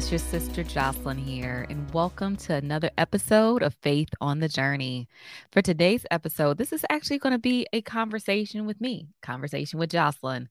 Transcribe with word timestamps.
it's 0.00 0.10
your 0.10 0.18
sister 0.18 0.62
Jocelyn 0.62 1.18
here, 1.18 1.66
and 1.68 1.92
welcome 1.92 2.34
to 2.34 2.54
another 2.54 2.90
episode 2.96 3.62
of 3.62 3.74
Faith 3.82 4.08
on 4.18 4.40
the 4.40 4.48
Journey. 4.48 5.06
For 5.52 5.60
today's 5.60 6.06
episode, 6.10 6.56
this 6.56 6.72
is 6.72 6.86
actually 6.88 7.18
going 7.18 7.34
to 7.34 7.38
be 7.38 7.66
a 7.74 7.82
conversation 7.82 8.64
with 8.64 8.80
me, 8.80 9.08
conversation 9.20 9.78
with 9.78 9.90
Jocelyn. 9.90 10.48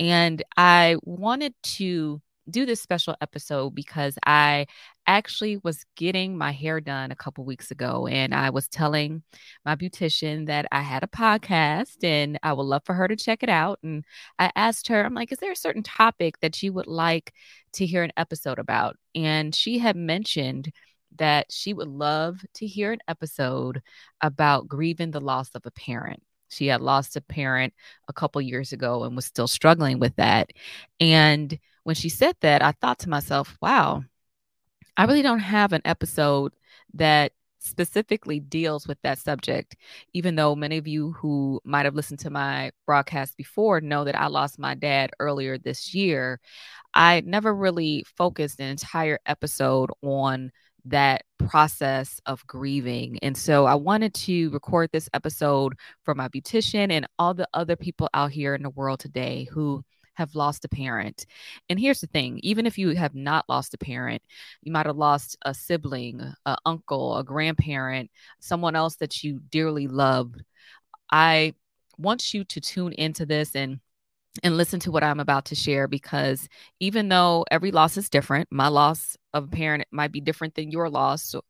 And 0.00 0.42
I 0.56 0.96
wanted 1.04 1.54
to 1.62 2.20
do 2.50 2.66
this 2.66 2.80
special 2.80 3.16
episode 3.20 3.74
because 3.74 4.18
I 4.24 4.66
actually 5.06 5.58
was 5.58 5.84
getting 5.96 6.36
my 6.36 6.52
hair 6.52 6.80
done 6.80 7.10
a 7.10 7.16
couple 7.16 7.44
weeks 7.44 7.70
ago 7.70 8.06
and 8.06 8.34
I 8.34 8.50
was 8.50 8.68
telling 8.68 9.22
my 9.64 9.76
beautician 9.76 10.46
that 10.46 10.66
I 10.70 10.82
had 10.82 11.02
a 11.02 11.08
podcast 11.08 12.02
and 12.02 12.38
I 12.42 12.52
would 12.52 12.62
love 12.64 12.82
for 12.84 12.94
her 12.94 13.08
to 13.08 13.16
check 13.16 13.42
it 13.42 13.48
out. 13.48 13.78
And 13.82 14.04
I 14.38 14.50
asked 14.56 14.88
her, 14.88 15.04
I'm 15.04 15.14
like, 15.14 15.32
is 15.32 15.38
there 15.38 15.52
a 15.52 15.56
certain 15.56 15.82
topic 15.82 16.40
that 16.40 16.62
you 16.62 16.72
would 16.72 16.86
like 16.86 17.32
to 17.74 17.86
hear 17.86 18.02
an 18.02 18.12
episode 18.16 18.58
about? 18.58 18.96
And 19.14 19.54
she 19.54 19.78
had 19.78 19.96
mentioned 19.96 20.72
that 21.18 21.46
she 21.50 21.72
would 21.72 21.88
love 21.88 22.44
to 22.54 22.66
hear 22.66 22.92
an 22.92 23.00
episode 23.08 23.82
about 24.20 24.68
grieving 24.68 25.10
the 25.10 25.20
loss 25.20 25.50
of 25.54 25.64
a 25.66 25.70
parent. 25.70 26.22
She 26.48 26.66
had 26.66 26.80
lost 26.80 27.16
a 27.16 27.20
parent 27.20 27.74
a 28.08 28.12
couple 28.12 28.40
years 28.40 28.72
ago 28.72 29.04
and 29.04 29.14
was 29.14 29.26
still 29.26 29.48
struggling 29.48 29.98
with 29.98 30.16
that. 30.16 30.50
And 31.00 31.58
when 31.84 31.94
she 31.94 32.08
said 32.08 32.36
that, 32.40 32.62
I 32.62 32.72
thought 32.72 33.00
to 33.00 33.08
myself, 33.08 33.56
wow, 33.60 34.04
I 34.96 35.04
really 35.04 35.22
don't 35.22 35.38
have 35.38 35.72
an 35.72 35.82
episode 35.84 36.52
that 36.94 37.32
specifically 37.60 38.40
deals 38.40 38.86
with 38.86 38.98
that 39.02 39.18
subject, 39.18 39.76
even 40.14 40.34
though 40.36 40.54
many 40.54 40.78
of 40.78 40.86
you 40.88 41.12
who 41.12 41.60
might 41.64 41.84
have 41.84 41.94
listened 41.94 42.20
to 42.20 42.30
my 42.30 42.70
broadcast 42.86 43.36
before 43.36 43.80
know 43.80 44.04
that 44.04 44.18
I 44.18 44.26
lost 44.28 44.58
my 44.58 44.74
dad 44.74 45.10
earlier 45.18 45.58
this 45.58 45.94
year. 45.94 46.40
I 46.94 47.22
never 47.24 47.54
really 47.54 48.04
focused 48.16 48.60
an 48.60 48.68
entire 48.68 49.18
episode 49.26 49.90
on 50.02 50.50
that 50.86 51.24
process 51.38 52.20
of 52.26 52.46
grieving. 52.46 53.18
And 53.22 53.36
so 53.36 53.66
I 53.66 53.74
wanted 53.74 54.14
to 54.14 54.50
record 54.50 54.90
this 54.92 55.08
episode 55.12 55.74
for 56.02 56.14
my 56.14 56.28
beautician 56.28 56.90
and 56.90 57.06
all 57.18 57.34
the 57.34 57.48
other 57.52 57.76
people 57.76 58.08
out 58.14 58.32
here 58.32 58.54
in 58.54 58.62
the 58.62 58.70
world 58.70 59.00
today 59.00 59.46
who 59.50 59.84
have 60.18 60.34
lost 60.34 60.64
a 60.64 60.68
parent. 60.68 61.26
And 61.70 61.78
here's 61.78 62.00
the 62.00 62.08
thing 62.08 62.40
even 62.42 62.66
if 62.66 62.76
you 62.76 62.90
have 62.90 63.14
not 63.14 63.48
lost 63.48 63.72
a 63.72 63.78
parent, 63.78 64.20
you 64.62 64.72
might 64.72 64.86
have 64.86 64.96
lost 64.96 65.38
a 65.42 65.54
sibling, 65.54 66.20
an 66.44 66.56
uncle, 66.66 67.16
a 67.16 67.24
grandparent, 67.24 68.10
someone 68.40 68.74
else 68.74 68.96
that 68.96 69.22
you 69.22 69.40
dearly 69.50 69.86
loved. 69.86 70.42
I 71.10 71.54
want 71.96 72.34
you 72.34 72.44
to 72.44 72.60
tune 72.60 72.92
into 72.92 73.24
this 73.24 73.54
and 73.54 73.80
and 74.42 74.56
listen 74.56 74.78
to 74.80 74.92
what 74.92 75.02
I'm 75.02 75.20
about 75.20 75.46
to 75.46 75.54
share 75.54 75.88
because 75.88 76.48
even 76.80 77.08
though 77.08 77.44
every 77.50 77.70
loss 77.70 77.96
is 77.96 78.08
different, 78.08 78.48
my 78.50 78.68
loss 78.68 79.16
of 79.32 79.44
a 79.44 79.48
parent 79.48 79.84
might 79.90 80.12
be 80.12 80.20
different 80.20 80.54
than 80.54 80.70
your 80.70 80.88
loss. 80.90 81.24
So 81.24 81.42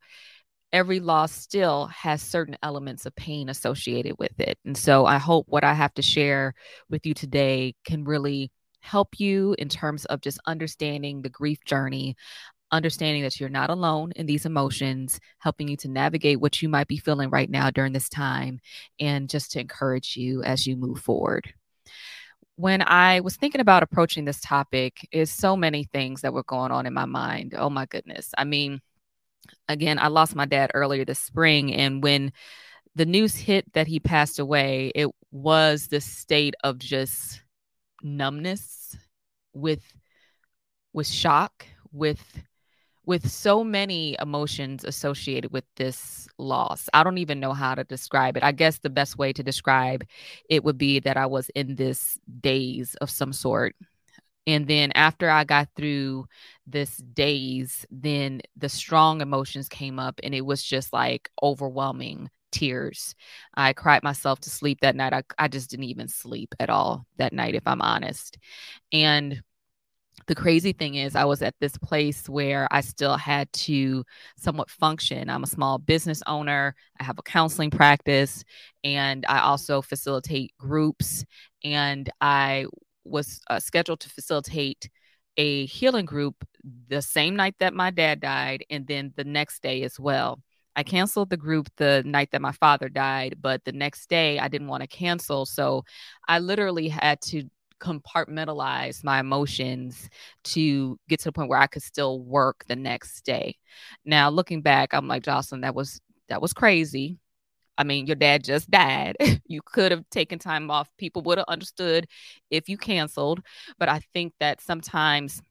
every 0.71 0.99
loss 0.99 1.31
still 1.31 1.87
has 1.87 2.21
certain 2.21 2.57
elements 2.63 3.05
of 3.05 3.15
pain 3.15 3.49
associated 3.49 4.15
with 4.19 4.39
it. 4.39 4.57
And 4.65 4.77
so 4.77 5.05
I 5.05 5.17
hope 5.17 5.45
what 5.49 5.63
I 5.63 5.73
have 5.73 5.93
to 5.95 6.01
share 6.01 6.53
with 6.89 7.05
you 7.05 7.13
today 7.13 7.75
can 7.85 8.03
really 8.03 8.51
help 8.79 9.19
you 9.19 9.55
in 9.57 9.69
terms 9.69 10.05
of 10.05 10.21
just 10.21 10.39
understanding 10.45 11.21
the 11.21 11.29
grief 11.29 11.63
journey, 11.65 12.15
understanding 12.71 13.23
that 13.23 13.39
you're 13.39 13.49
not 13.49 13.69
alone 13.69 14.11
in 14.15 14.25
these 14.25 14.45
emotions, 14.45 15.19
helping 15.39 15.67
you 15.67 15.77
to 15.77 15.87
navigate 15.87 16.39
what 16.39 16.61
you 16.61 16.69
might 16.69 16.87
be 16.87 16.97
feeling 16.97 17.29
right 17.29 17.49
now 17.49 17.69
during 17.71 17.93
this 17.93 18.09
time, 18.09 18.59
and 18.99 19.29
just 19.29 19.51
to 19.51 19.59
encourage 19.59 20.15
you 20.15 20.43
as 20.43 20.67
you 20.67 20.75
move 20.75 20.99
forward. 20.99 21.53
When 22.55 22.81
I 22.81 23.21
was 23.21 23.37
thinking 23.37 23.61
about 23.61 23.83
approaching 23.83 24.25
this 24.25 24.41
topic, 24.41 25.07
is 25.11 25.31
so 25.31 25.55
many 25.55 25.85
things 25.85 26.21
that 26.21 26.33
were 26.33 26.43
going 26.43 26.71
on 26.71 26.85
in 26.85 26.93
my 26.93 27.05
mind. 27.05 27.55
Oh 27.57 27.69
my 27.69 27.85
goodness. 27.85 28.31
I 28.37 28.43
mean, 28.43 28.81
again, 29.67 29.97
I 29.97 30.07
lost 30.07 30.35
my 30.35 30.45
dad 30.45 30.71
earlier 30.73 31.05
this 31.05 31.19
spring, 31.19 31.73
and 31.73 32.03
when 32.03 32.33
the 32.95 33.05
news 33.05 33.35
hit 33.35 33.71
that 33.73 33.87
he 33.87 33.99
passed 33.99 34.39
away, 34.39 34.91
it 34.93 35.07
was 35.31 35.87
this 35.87 36.05
state 36.05 36.55
of 36.63 36.79
just 36.79 37.41
numbness, 38.01 38.95
with 39.53 39.83
with 40.93 41.07
shock, 41.07 41.65
with 41.91 42.43
with 43.05 43.27
so 43.27 43.63
many 43.63 44.15
emotions 44.21 44.83
associated 44.83 45.51
with 45.51 45.63
this 45.77 46.27
loss. 46.37 46.87
I 46.93 47.03
don't 47.03 47.17
even 47.17 47.39
know 47.39 47.53
how 47.53 47.73
to 47.73 47.83
describe 47.83 48.37
it. 48.37 48.43
I 48.43 48.51
guess 48.51 48.77
the 48.77 48.89
best 48.91 49.17
way 49.17 49.33
to 49.33 49.41
describe 49.41 50.03
it 50.47 50.63
would 50.63 50.77
be 50.77 50.99
that 50.99 51.17
I 51.17 51.25
was 51.25 51.49
in 51.55 51.75
this 51.75 52.19
daze 52.39 52.93
of 53.01 53.09
some 53.09 53.33
sort. 53.33 53.75
And 54.45 54.67
then 54.67 54.91
after 54.93 55.27
I 55.27 55.43
got 55.43 55.69
through 55.75 56.27
this 56.67 56.97
daze, 56.97 57.83
then 57.89 58.41
the 58.55 58.69
strong 58.69 59.21
emotions 59.21 59.69
came 59.69 59.97
up 59.97 60.19
and 60.21 60.35
it 60.35 60.45
was 60.45 60.61
just 60.61 60.93
like 60.93 61.31
overwhelming 61.41 62.29
tears. 62.51 63.15
I 63.55 63.73
cried 63.73 64.03
myself 64.03 64.39
to 64.41 64.49
sleep 64.49 64.79
that 64.81 64.95
night. 64.95 65.13
I, 65.13 65.23
I 65.37 65.47
just 65.47 65.69
didn't 65.69 65.85
even 65.85 66.07
sleep 66.07 66.53
at 66.59 66.69
all 66.69 67.05
that 67.17 67.33
night, 67.33 67.55
if 67.55 67.65
I'm 67.65 67.81
honest. 67.81 68.37
And 68.91 69.41
the 70.27 70.35
crazy 70.35 70.73
thing 70.73 70.95
is, 70.95 71.15
I 71.15 71.25
was 71.25 71.41
at 71.41 71.55
this 71.59 71.77
place 71.77 72.29
where 72.29 72.67
I 72.71 72.81
still 72.81 73.17
had 73.17 73.51
to 73.53 74.03
somewhat 74.37 74.69
function. 74.69 75.29
I'm 75.29 75.43
a 75.43 75.47
small 75.47 75.77
business 75.77 76.21
owner, 76.27 76.75
I 76.99 77.03
have 77.03 77.19
a 77.19 77.23
counseling 77.23 77.71
practice, 77.71 78.43
and 78.83 79.25
I 79.27 79.39
also 79.39 79.81
facilitate 79.81 80.53
groups. 80.57 81.25
And 81.63 82.09
I 82.21 82.65
was 83.03 83.41
uh, 83.49 83.59
scheduled 83.59 84.01
to 84.01 84.09
facilitate 84.09 84.89
a 85.37 85.65
healing 85.65 86.05
group 86.05 86.35
the 86.89 87.01
same 87.01 87.35
night 87.35 87.55
that 87.59 87.73
my 87.73 87.89
dad 87.89 88.19
died, 88.19 88.65
and 88.69 88.85
then 88.85 89.13
the 89.15 89.23
next 89.23 89.63
day 89.63 89.83
as 89.83 89.99
well. 89.99 90.39
I 90.79 90.83
canceled 90.83 91.29
the 91.29 91.35
group 91.35 91.67
the 91.75 92.03
night 92.05 92.31
that 92.31 92.41
my 92.41 92.53
father 92.53 92.87
died, 92.87 93.35
but 93.41 93.65
the 93.65 93.73
next 93.73 94.07
day 94.07 94.39
I 94.39 94.47
didn't 94.47 94.69
want 94.69 94.79
to 94.81 94.87
cancel. 94.87 95.45
So 95.45 95.83
I 96.25 96.39
literally 96.39 96.87
had 96.87 97.19
to 97.23 97.43
compartmentalize 97.81 99.03
my 99.03 99.19
emotions 99.19 100.09
to 100.45 100.97
get 101.09 101.19
to 101.19 101.25
the 101.25 101.31
point 101.33 101.49
where 101.49 101.59
I 101.59 101.67
could 101.67 101.83
still 101.83 102.21
work 102.21 102.63
the 102.69 102.77
next 102.77 103.25
day. 103.25 103.57
Now, 104.05 104.29
looking 104.29 104.61
back, 104.61 104.93
I'm 104.93 105.05
like, 105.05 105.23
Jocelyn, 105.23 105.61
that 105.61 105.75
was 105.75 105.99
that 106.29 106.41
was 106.41 106.53
crazy. 106.53 107.19
I 107.77 107.83
mean, 107.83 108.07
your 108.07 108.15
dad 108.15 108.45
just 108.45 108.71
died. 108.71 109.17
you 109.45 109.61
could 109.61 109.91
have 109.91 110.09
taken 110.09 110.39
time 110.39 110.71
off. 110.71 110.89
People 110.97 111.23
would 111.23 111.39
have 111.39 111.47
understood 111.49 112.07
if 112.49 112.69
you 112.69 112.77
canceled. 112.77 113.41
But 113.77 113.89
I 113.89 113.99
think 114.13 114.31
that 114.39 114.61
sometimes 114.61 115.41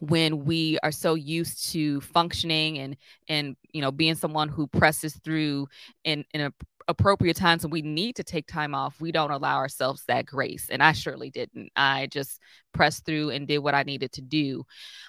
when 0.00 0.44
we 0.44 0.78
are 0.82 0.92
so 0.92 1.14
used 1.14 1.70
to 1.72 2.00
functioning 2.02 2.78
and 2.78 2.96
and 3.28 3.56
you 3.72 3.80
know 3.80 3.90
being 3.90 4.14
someone 4.14 4.48
who 4.48 4.66
presses 4.66 5.16
through 5.24 5.66
in 6.04 6.24
in 6.34 6.42
a, 6.42 6.52
appropriate 6.88 7.36
times 7.36 7.64
when 7.64 7.70
we 7.70 7.82
need 7.82 8.14
to 8.14 8.22
take 8.22 8.46
time 8.46 8.74
off 8.74 9.00
we 9.00 9.10
don't 9.10 9.30
allow 9.30 9.56
ourselves 9.56 10.04
that 10.06 10.26
grace 10.26 10.68
and 10.70 10.82
i 10.82 10.92
surely 10.92 11.30
didn't. 11.30 11.70
I 11.74 12.06
just 12.06 12.40
pressed 12.72 13.04
through 13.04 13.30
and 13.30 13.48
did 13.48 13.58
what 13.58 13.74
i 13.74 13.82
needed 13.82 14.12
to 14.12 14.22
do 14.22 14.64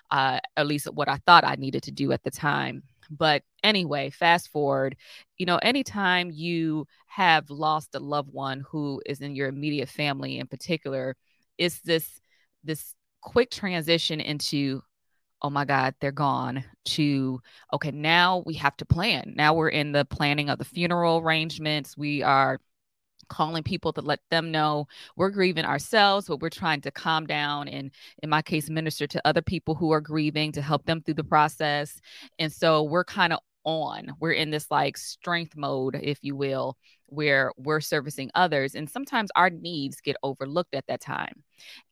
uh, 0.10 0.40
at 0.56 0.68
least 0.68 0.92
what 0.94 1.10
i 1.10 1.18
thought 1.26 1.44
i 1.44 1.56
needed 1.56 1.84
to 1.84 1.92
do 1.92 2.12
at 2.12 2.24
the 2.24 2.32
time. 2.32 2.84
But 3.10 3.44
anyway 3.64 4.10
fast 4.10 4.50
forward 4.50 4.96
you 5.38 5.46
know 5.46 5.58
anytime 5.58 6.32
you 6.32 6.88
have 7.08 7.50
lost 7.50 7.96
a 7.96 8.00
loved 8.00 8.32
one 8.32 8.64
who 8.70 9.02
is 9.06 9.22
in 9.22 9.36
your 9.36 9.48
immediate 9.48 9.90
family 9.90 10.40
in 10.40 10.48
particular 10.48 11.16
it's 11.58 11.80
this 11.82 12.20
this 12.64 12.94
quick 13.28 13.52
transition 13.52 14.22
into 14.22 14.82
oh 15.42 15.50
my 15.50 15.66
god 15.66 15.94
they're 16.00 16.14
gone 16.14 16.64
to 16.86 17.42
okay 17.74 17.92
now 17.92 18.42
we 18.46 18.54
have 18.54 18.78
to 18.78 18.86
plan. 18.86 19.34
Now 19.36 19.54
we're 19.54 19.68
in 19.68 19.92
the 19.92 20.06
planning 20.06 20.50
of 20.50 20.60
the 20.60 20.66
funeral 20.66 21.18
arrangements. 21.18 21.98
We 21.98 22.24
are 22.24 22.58
calling 23.28 23.64
people 23.64 23.92
to 23.92 24.02
let 24.02 24.22
them 24.32 24.50
know. 24.50 24.88
We're 25.18 25.30
grieving 25.32 25.66
ourselves 25.66 26.28
but 26.28 26.40
we're 26.40 26.50
trying 26.50 26.80
to 26.82 26.92
calm 26.92 27.28
down 27.28 27.68
and 27.68 27.92
in 28.24 28.30
my 28.30 28.42
case 28.42 28.70
minister 28.70 29.06
to 29.08 29.28
other 29.28 29.42
people 29.42 29.76
who 29.76 29.92
are 29.92 30.00
grieving 30.00 30.54
to 30.54 30.62
help 30.62 30.86
them 30.86 31.02
through 31.02 31.16
the 31.16 31.26
process. 31.26 32.00
And 32.40 32.50
so 32.50 32.84
we're 32.84 33.04
kind 33.04 33.34
of 33.34 33.40
on. 33.68 34.14
We're 34.20 34.32
in 34.32 34.50
this 34.50 34.72
like 34.72 34.98
strength 34.98 35.56
mode 35.56 36.00
if 36.02 36.20
you 36.22 36.36
will 36.36 36.78
where 37.08 37.52
we're 37.58 37.82
servicing 37.82 38.32
others 38.34 38.76
and 38.76 38.90
sometimes 38.90 39.30
our 39.36 39.50
needs 39.50 40.02
get 40.02 40.16
overlooked 40.24 40.74
at 40.74 40.86
that 40.88 41.02
time. 41.02 41.44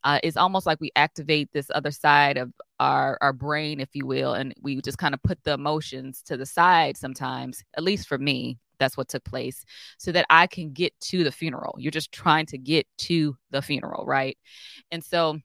Uh, 0.02 0.18
it's 0.22 0.36
almost 0.36 0.66
like 0.66 0.80
we 0.80 0.90
activate 0.96 1.50
this 1.52 1.70
other 1.74 1.90
side 1.90 2.38
of 2.38 2.52
our 2.80 3.18
our 3.20 3.32
brain 3.32 3.80
if 3.80 3.90
you 3.94 4.06
will 4.06 4.34
and 4.34 4.54
we 4.62 4.80
just 4.80 4.98
kind 4.98 5.14
of 5.14 5.22
put 5.22 5.42
the 5.44 5.52
emotions 5.52 6.22
to 6.22 6.36
the 6.36 6.44
side 6.44 6.96
sometimes 6.96 7.64
at 7.76 7.82
least 7.82 8.06
for 8.06 8.18
me 8.18 8.58
that's 8.78 8.98
what 8.98 9.08
took 9.08 9.24
place 9.24 9.64
so 9.96 10.12
that 10.12 10.26
i 10.28 10.46
can 10.46 10.72
get 10.72 10.92
to 11.00 11.24
the 11.24 11.32
funeral. 11.32 11.74
You're 11.78 11.90
just 11.90 12.12
trying 12.12 12.44
to 12.46 12.58
get 12.58 12.86
to 12.98 13.36
the 13.50 13.62
funeral 13.62 14.04
right? 14.04 14.36
And 14.90 15.02
so 15.02 15.38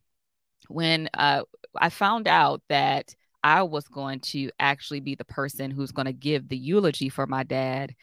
when 0.67 1.09
uh, 1.13 1.43
i 1.79 1.89
found 1.89 2.27
out 2.27 2.61
that 2.69 3.15
i 3.43 3.61
was 3.61 3.87
going 3.87 4.19
to 4.19 4.49
actually 4.59 4.99
be 4.99 5.15
the 5.15 5.25
person 5.25 5.71
who's 5.71 5.91
going 5.91 6.05
to 6.05 6.13
give 6.13 6.47
the 6.49 6.57
eulogy 6.57 7.09
for 7.09 7.27
my 7.27 7.43
dad 7.43 7.93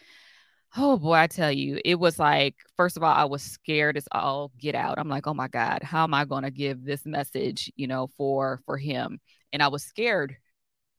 Oh 0.76 0.98
boy, 0.98 1.14
I 1.14 1.26
tell 1.26 1.50
you, 1.50 1.80
it 1.84 1.98
was 1.98 2.18
like, 2.18 2.54
first 2.76 2.96
of 2.96 3.02
all, 3.02 3.12
I 3.12 3.24
was 3.24 3.42
scared 3.42 3.96
as 3.96 4.06
all 4.12 4.52
get 4.58 4.74
out. 4.74 4.98
I'm 4.98 5.08
like, 5.08 5.26
oh 5.26 5.34
my 5.34 5.48
God, 5.48 5.82
how 5.82 6.04
am 6.04 6.12
I 6.12 6.24
going 6.26 6.42
to 6.42 6.50
give 6.50 6.84
this 6.84 7.06
message, 7.06 7.72
you 7.76 7.86
know, 7.86 8.08
for 8.18 8.60
for 8.66 8.76
him? 8.76 9.18
And 9.52 9.62
I 9.62 9.68
was 9.68 9.82
scared 9.82 10.36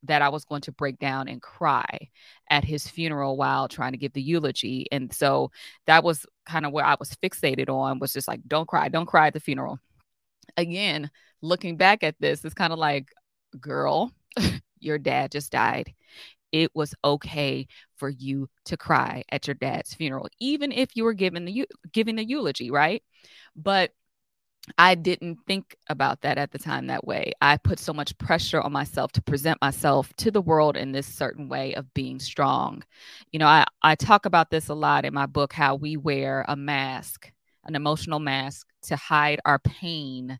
that 0.04 0.22
I 0.22 0.30
was 0.30 0.46
going 0.46 0.62
to 0.62 0.72
break 0.72 0.98
down 1.00 1.28
and 1.28 1.42
cry 1.42 2.10
at 2.50 2.64
his 2.64 2.88
funeral 2.88 3.38
while 3.38 3.68
trying 3.68 3.92
to 3.92 3.98
give 3.98 4.14
the 4.14 4.22
eulogy. 4.22 4.88
And 4.92 5.14
so 5.14 5.52
that 5.88 6.04
was 6.04 6.26
kind 6.46 6.66
of 6.66 6.72
where 6.72 6.86
I 6.86 6.96
was 7.00 7.16
fixated 7.16 7.70
on 7.70 8.00
was 8.00 8.14
just 8.14 8.28
like, 8.28 8.42
don't 8.48 8.68
cry, 8.68 8.90
don't 8.90 9.06
cry 9.06 9.28
at 9.28 9.34
the 9.34 9.40
funeral. 9.40 9.80
Again, 10.58 11.12
looking 11.42 11.78
back 11.78 12.04
at 12.04 12.16
this, 12.20 12.44
it's 12.46 12.54
kind 12.56 12.74
of 12.74 12.80
like, 12.80 13.10
girl, 13.60 14.12
your 14.80 14.98
dad 14.98 15.32
just 15.32 15.52
died. 15.52 15.94
It 16.52 16.72
was 16.74 16.96
okay 17.04 17.68
for 17.98 18.10
you 18.10 18.50
to 18.66 18.78
cry 18.78 19.24
at 19.32 19.48
your 19.48 19.54
dad's 19.54 19.94
funeral, 19.94 20.30
even 20.40 20.72
if 20.72 20.96
you 20.96 21.04
were 21.04 21.14
giving 21.14 21.46
the 21.46 21.68
giving 21.92 22.16
the 22.16 22.26
eulogy, 22.26 22.72
right? 22.72 23.04
But 23.56 23.92
I 24.78 24.96
didn't 24.96 25.40
think 25.48 25.78
about 25.90 26.22
that 26.22 26.38
at 26.38 26.52
the 26.52 26.60
time 26.60 26.88
that 26.88 27.06
way. 27.06 27.32
I 27.42 27.58
put 27.58 27.80
so 27.80 27.94
much 27.94 28.18
pressure 28.18 28.62
on 28.62 28.72
myself 28.72 29.12
to 29.14 29.22
present 29.22 29.60
myself 29.62 30.14
to 30.18 30.32
the 30.32 30.42
world 30.42 30.78
in 30.78 30.92
this 30.92 31.08
certain 31.08 31.50
way 31.50 31.74
of 31.74 31.94
being 31.94 32.20
strong. 32.20 32.84
You 33.32 33.40
know, 33.40 33.48
I, 33.48 33.66
I 33.82 33.96
talk 33.96 34.26
about 34.26 34.52
this 34.52 34.70
a 34.70 34.74
lot 34.74 35.06
in 35.06 35.14
my 35.14 35.26
book 35.26 35.54
how 35.54 35.76
we 35.76 35.98
wear 35.98 36.46
a 36.48 36.56
mask, 36.56 37.32
an 37.66 37.76
emotional 37.76 38.20
mask 38.20 38.68
to 38.84 38.96
hide 38.96 39.40
our 39.46 39.60
pain 39.60 40.40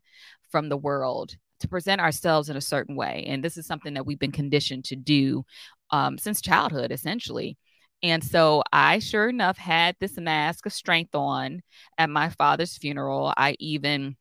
from 0.50 0.68
the 0.68 0.76
world, 0.76 1.36
to 1.60 1.68
present 1.68 2.00
ourselves 2.00 2.48
in 2.48 2.56
a 2.56 2.60
certain 2.60 2.96
way. 2.96 3.24
And 3.28 3.44
this 3.44 3.56
is 3.56 3.66
something 3.66 3.94
that 3.94 4.06
we've 4.06 4.18
been 4.18 4.32
conditioned 4.32 4.84
to 4.86 4.96
do 4.96 5.44
um, 5.90 6.18
since 6.18 6.40
childhood, 6.40 6.92
essentially. 6.92 7.56
And 8.02 8.24
so 8.24 8.62
I 8.72 8.98
sure 8.98 9.28
enough 9.28 9.58
had 9.58 9.96
this 10.00 10.16
mask 10.16 10.66
of 10.66 10.72
strength 10.72 11.14
on 11.14 11.62
at 11.98 12.08
my 12.08 12.30
father's 12.30 12.76
funeral. 12.78 13.32
I 13.36 13.56
even 13.58 14.16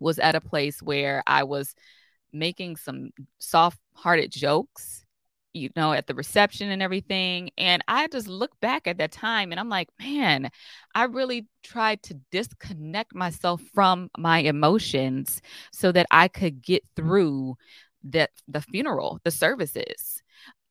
was 0.00 0.18
at 0.18 0.34
a 0.34 0.40
place 0.40 0.80
where 0.80 1.22
I 1.26 1.44
was 1.44 1.74
making 2.32 2.76
some 2.76 3.10
soft 3.38 3.78
hearted 3.94 4.32
jokes, 4.32 5.04
you 5.52 5.70
know, 5.76 5.92
at 5.92 6.06
the 6.06 6.14
reception 6.14 6.70
and 6.70 6.82
everything. 6.82 7.50
And 7.58 7.82
I 7.88 8.06
just 8.08 8.28
look 8.28 8.58
back 8.60 8.86
at 8.86 8.98
that 8.98 9.12
time 9.12 9.50
and 9.50 9.60
I'm 9.60 9.68
like, 9.68 9.88
man, 9.98 10.50
I 10.94 11.04
really 11.04 11.46
tried 11.62 12.02
to 12.04 12.14
disconnect 12.30 13.14
myself 13.14 13.60
from 13.74 14.10
my 14.16 14.38
emotions 14.38 15.42
so 15.72 15.92
that 15.92 16.06
I 16.10 16.28
could 16.28 16.62
get 16.62 16.82
through 16.94 17.56
that 18.04 18.30
the 18.48 18.60
funeral, 18.60 19.20
the 19.24 19.30
services. 19.30 20.22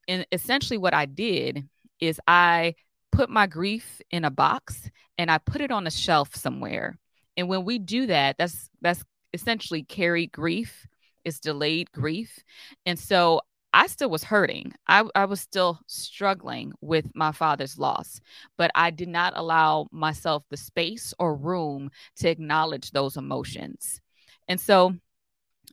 And 0.07 0.25
essentially 0.31 0.77
what 0.77 0.93
I 0.93 1.05
did 1.05 1.67
is 1.99 2.19
I 2.27 2.75
put 3.11 3.29
my 3.29 3.47
grief 3.47 4.01
in 4.11 4.23
a 4.25 4.31
box 4.31 4.89
and 5.17 5.29
I 5.29 5.37
put 5.37 5.61
it 5.61 5.71
on 5.71 5.85
a 5.87 5.91
shelf 5.91 6.35
somewhere. 6.35 6.97
And 7.37 7.47
when 7.47 7.65
we 7.65 7.79
do 7.79 8.07
that, 8.07 8.37
that's 8.37 8.69
that's 8.81 9.03
essentially 9.33 9.83
carried 9.83 10.31
grief, 10.31 10.87
it's 11.23 11.39
delayed 11.39 11.91
grief. 11.91 12.39
And 12.85 12.97
so 12.97 13.41
I 13.73 13.87
still 13.87 14.09
was 14.09 14.23
hurting. 14.23 14.73
I, 14.87 15.05
I 15.13 15.25
was 15.25 15.41
still 15.41 15.79
struggling 15.87 16.73
with 16.81 17.05
my 17.13 17.31
father's 17.31 17.77
loss, 17.77 18.19
but 18.57 18.71
I 18.73 18.89
did 18.89 19.09
not 19.09 19.33
allow 19.35 19.87
myself 19.91 20.43
the 20.49 20.57
space 20.57 21.13
or 21.19 21.35
room 21.35 21.91
to 22.17 22.29
acknowledge 22.29 22.91
those 22.91 23.17
emotions. 23.17 24.01
And 24.47 24.59
so 24.59 24.95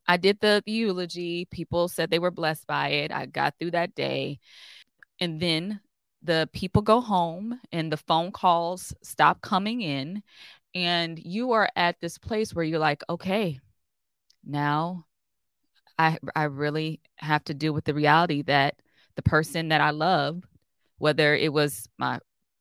I 0.07 0.19
did 0.19 0.41
the, 0.41 0.63
the 0.67 0.73
eulogy. 0.73 1.47
People 1.47 1.89
said 1.89 2.11
they 2.11 2.19
were 2.19 2.31
blessed 2.31 2.67
by 2.67 2.89
it. 2.89 3.13
I 3.13 3.27
got 3.27 3.55
through 3.59 3.73
that 3.73 3.95
day. 3.95 4.41
And 5.19 5.41
then 5.41 5.81
the 6.23 6.49
people 6.53 6.83
go 6.83 7.01
home 7.01 7.59
and 7.73 7.91
the 7.91 7.97
phone 7.97 8.33
calls 8.33 8.95
stop 9.03 9.41
coming 9.41 9.81
in 9.81 10.23
and 10.75 11.19
you 11.19 11.53
are 11.53 11.71
at 11.77 12.01
this 12.01 12.19
place 12.19 12.55
where 12.55 12.65
you're 12.65 12.79
like 12.79 13.03
okay 13.09 13.61
now 14.45 15.05
i 15.99 16.19
i 16.35 16.45
really 16.45 17.01
have 17.17 17.43
to 17.45 17.55
deal 17.55 17.73
with 17.73 17.85
the 17.85 17.95
reality 17.95 18.43
that 18.43 18.75
the 19.17 19.23
person 19.23 19.69
that 19.69 19.81
i 19.81 19.91
love 19.91 20.43
whether 20.99 21.35
it 21.35 21.53
was 21.53 21.89
my 21.99 22.19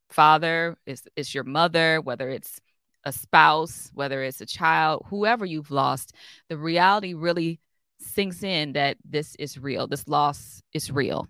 father 0.10 0.78
it's, 0.86 1.04
it's 1.16 1.34
your 1.34 1.44
mother 1.44 2.00
whether 2.02 2.30
it's 2.30 2.60
a 3.04 3.12
spouse 3.12 3.92
whether 3.94 4.24
it's 4.24 4.42
a 4.42 4.46
child 4.46 5.06
whoever 5.10 5.46
you've 5.46 5.72
lost 5.72 6.14
the 6.50 6.58
reality 6.58 7.14
really 7.14 7.60
sinks 8.00 8.44
in 8.44 8.74
that 8.74 8.98
this 9.06 9.36
is 9.36 9.58
real 9.58 9.88
this 9.88 10.08
loss 10.08 10.62
is 10.74 10.92
real 10.92 11.28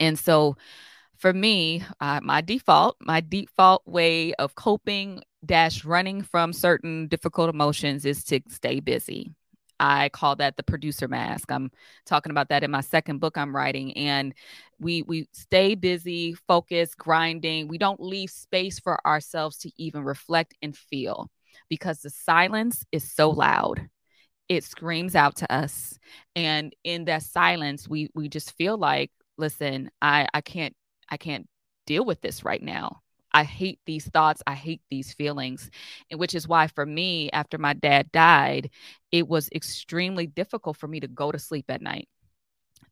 and 0.00 0.18
so 0.18 0.56
for 1.16 1.32
me, 1.32 1.82
uh, 2.00 2.20
my 2.22 2.40
default, 2.40 2.96
my 3.00 3.20
default 3.20 3.86
way 3.86 4.34
of 4.34 4.54
coping 4.54 5.22
dash 5.44 5.84
running 5.84 6.22
from 6.22 6.52
certain 6.52 7.08
difficult 7.08 7.50
emotions 7.50 8.04
is 8.04 8.24
to 8.24 8.40
stay 8.48 8.80
busy. 8.80 9.32
I 9.80 10.08
call 10.08 10.36
that 10.36 10.56
the 10.56 10.62
producer 10.62 11.08
mask. 11.08 11.50
I'm 11.50 11.70
talking 12.06 12.30
about 12.30 12.48
that 12.50 12.64
in 12.64 12.70
my 12.70 12.80
second 12.80 13.18
book 13.18 13.36
I'm 13.36 13.54
writing 13.54 13.96
and 13.96 14.34
we 14.80 15.02
we 15.02 15.28
stay 15.32 15.74
busy, 15.74 16.34
focused, 16.48 16.96
grinding. 16.96 17.68
We 17.68 17.78
don't 17.78 18.00
leave 18.00 18.30
space 18.30 18.78
for 18.78 19.04
ourselves 19.06 19.58
to 19.58 19.70
even 19.76 20.04
reflect 20.04 20.54
and 20.62 20.76
feel 20.76 21.30
because 21.68 22.00
the 22.00 22.10
silence 22.10 22.84
is 22.92 23.12
so 23.12 23.30
loud. 23.30 23.88
It 24.48 24.64
screams 24.64 25.14
out 25.14 25.36
to 25.36 25.52
us 25.52 25.98
and 26.36 26.74
in 26.84 27.06
that 27.06 27.22
silence 27.22 27.88
we 27.88 28.10
we 28.14 28.28
just 28.28 28.52
feel 28.56 28.76
like 28.76 29.10
listen, 29.38 29.90
I 30.02 30.28
I 30.34 30.40
can't 30.40 30.74
I 31.08 31.16
can't 31.16 31.48
deal 31.86 32.04
with 32.04 32.20
this 32.20 32.44
right 32.44 32.62
now. 32.62 33.00
I 33.34 33.42
hate 33.44 33.80
these 33.84 34.08
thoughts. 34.08 34.42
I 34.46 34.54
hate 34.54 34.80
these 34.90 35.12
feelings. 35.12 35.70
And 36.10 36.20
which 36.20 36.34
is 36.34 36.48
why, 36.48 36.68
for 36.68 36.86
me, 36.86 37.30
after 37.32 37.58
my 37.58 37.74
dad 37.74 38.12
died, 38.12 38.70
it 39.12 39.28
was 39.28 39.50
extremely 39.54 40.26
difficult 40.26 40.76
for 40.76 40.86
me 40.88 41.00
to 41.00 41.08
go 41.08 41.32
to 41.32 41.38
sleep 41.38 41.66
at 41.68 41.82
night. 41.82 42.08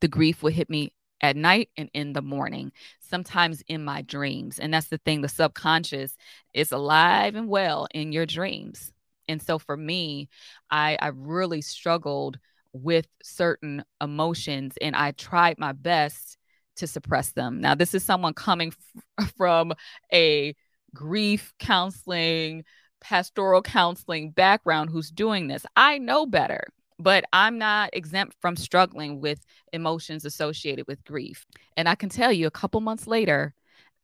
The 0.00 0.08
grief 0.08 0.42
would 0.42 0.52
hit 0.52 0.68
me 0.68 0.92
at 1.20 1.36
night 1.36 1.70
and 1.76 1.88
in 1.94 2.12
the 2.12 2.22
morning, 2.22 2.72
sometimes 3.00 3.62
in 3.68 3.84
my 3.84 4.02
dreams. 4.02 4.58
And 4.58 4.74
that's 4.74 4.88
the 4.88 4.98
thing 4.98 5.20
the 5.20 5.28
subconscious 5.28 6.16
is 6.52 6.72
alive 6.72 7.36
and 7.36 7.48
well 7.48 7.86
in 7.94 8.10
your 8.10 8.26
dreams. 8.26 8.92
And 9.28 9.40
so 9.40 9.60
for 9.60 9.76
me, 9.76 10.28
I, 10.70 10.98
I 11.00 11.08
really 11.08 11.60
struggled 11.62 12.38
with 12.72 13.06
certain 13.22 13.84
emotions 14.00 14.74
and 14.80 14.96
I 14.96 15.12
tried 15.12 15.58
my 15.58 15.72
best 15.72 16.36
to 16.76 16.86
suppress 16.86 17.32
them. 17.32 17.60
Now, 17.60 17.74
this 17.74 17.94
is 17.94 18.02
someone 18.02 18.34
coming 18.34 18.72
f- 19.18 19.32
from 19.36 19.72
a 20.12 20.54
grief 20.94 21.52
counseling, 21.58 22.64
pastoral 23.00 23.62
counseling 23.62 24.30
background 24.30 24.90
who's 24.90 25.10
doing 25.10 25.48
this. 25.48 25.64
I 25.76 25.98
know 25.98 26.26
better, 26.26 26.64
but 26.98 27.24
I'm 27.32 27.58
not 27.58 27.90
exempt 27.92 28.36
from 28.40 28.56
struggling 28.56 29.20
with 29.20 29.44
emotions 29.72 30.24
associated 30.24 30.86
with 30.86 31.04
grief. 31.04 31.46
And 31.76 31.88
I 31.88 31.94
can 31.94 32.08
tell 32.08 32.32
you 32.32 32.46
a 32.46 32.50
couple 32.50 32.80
months 32.80 33.06
later, 33.06 33.54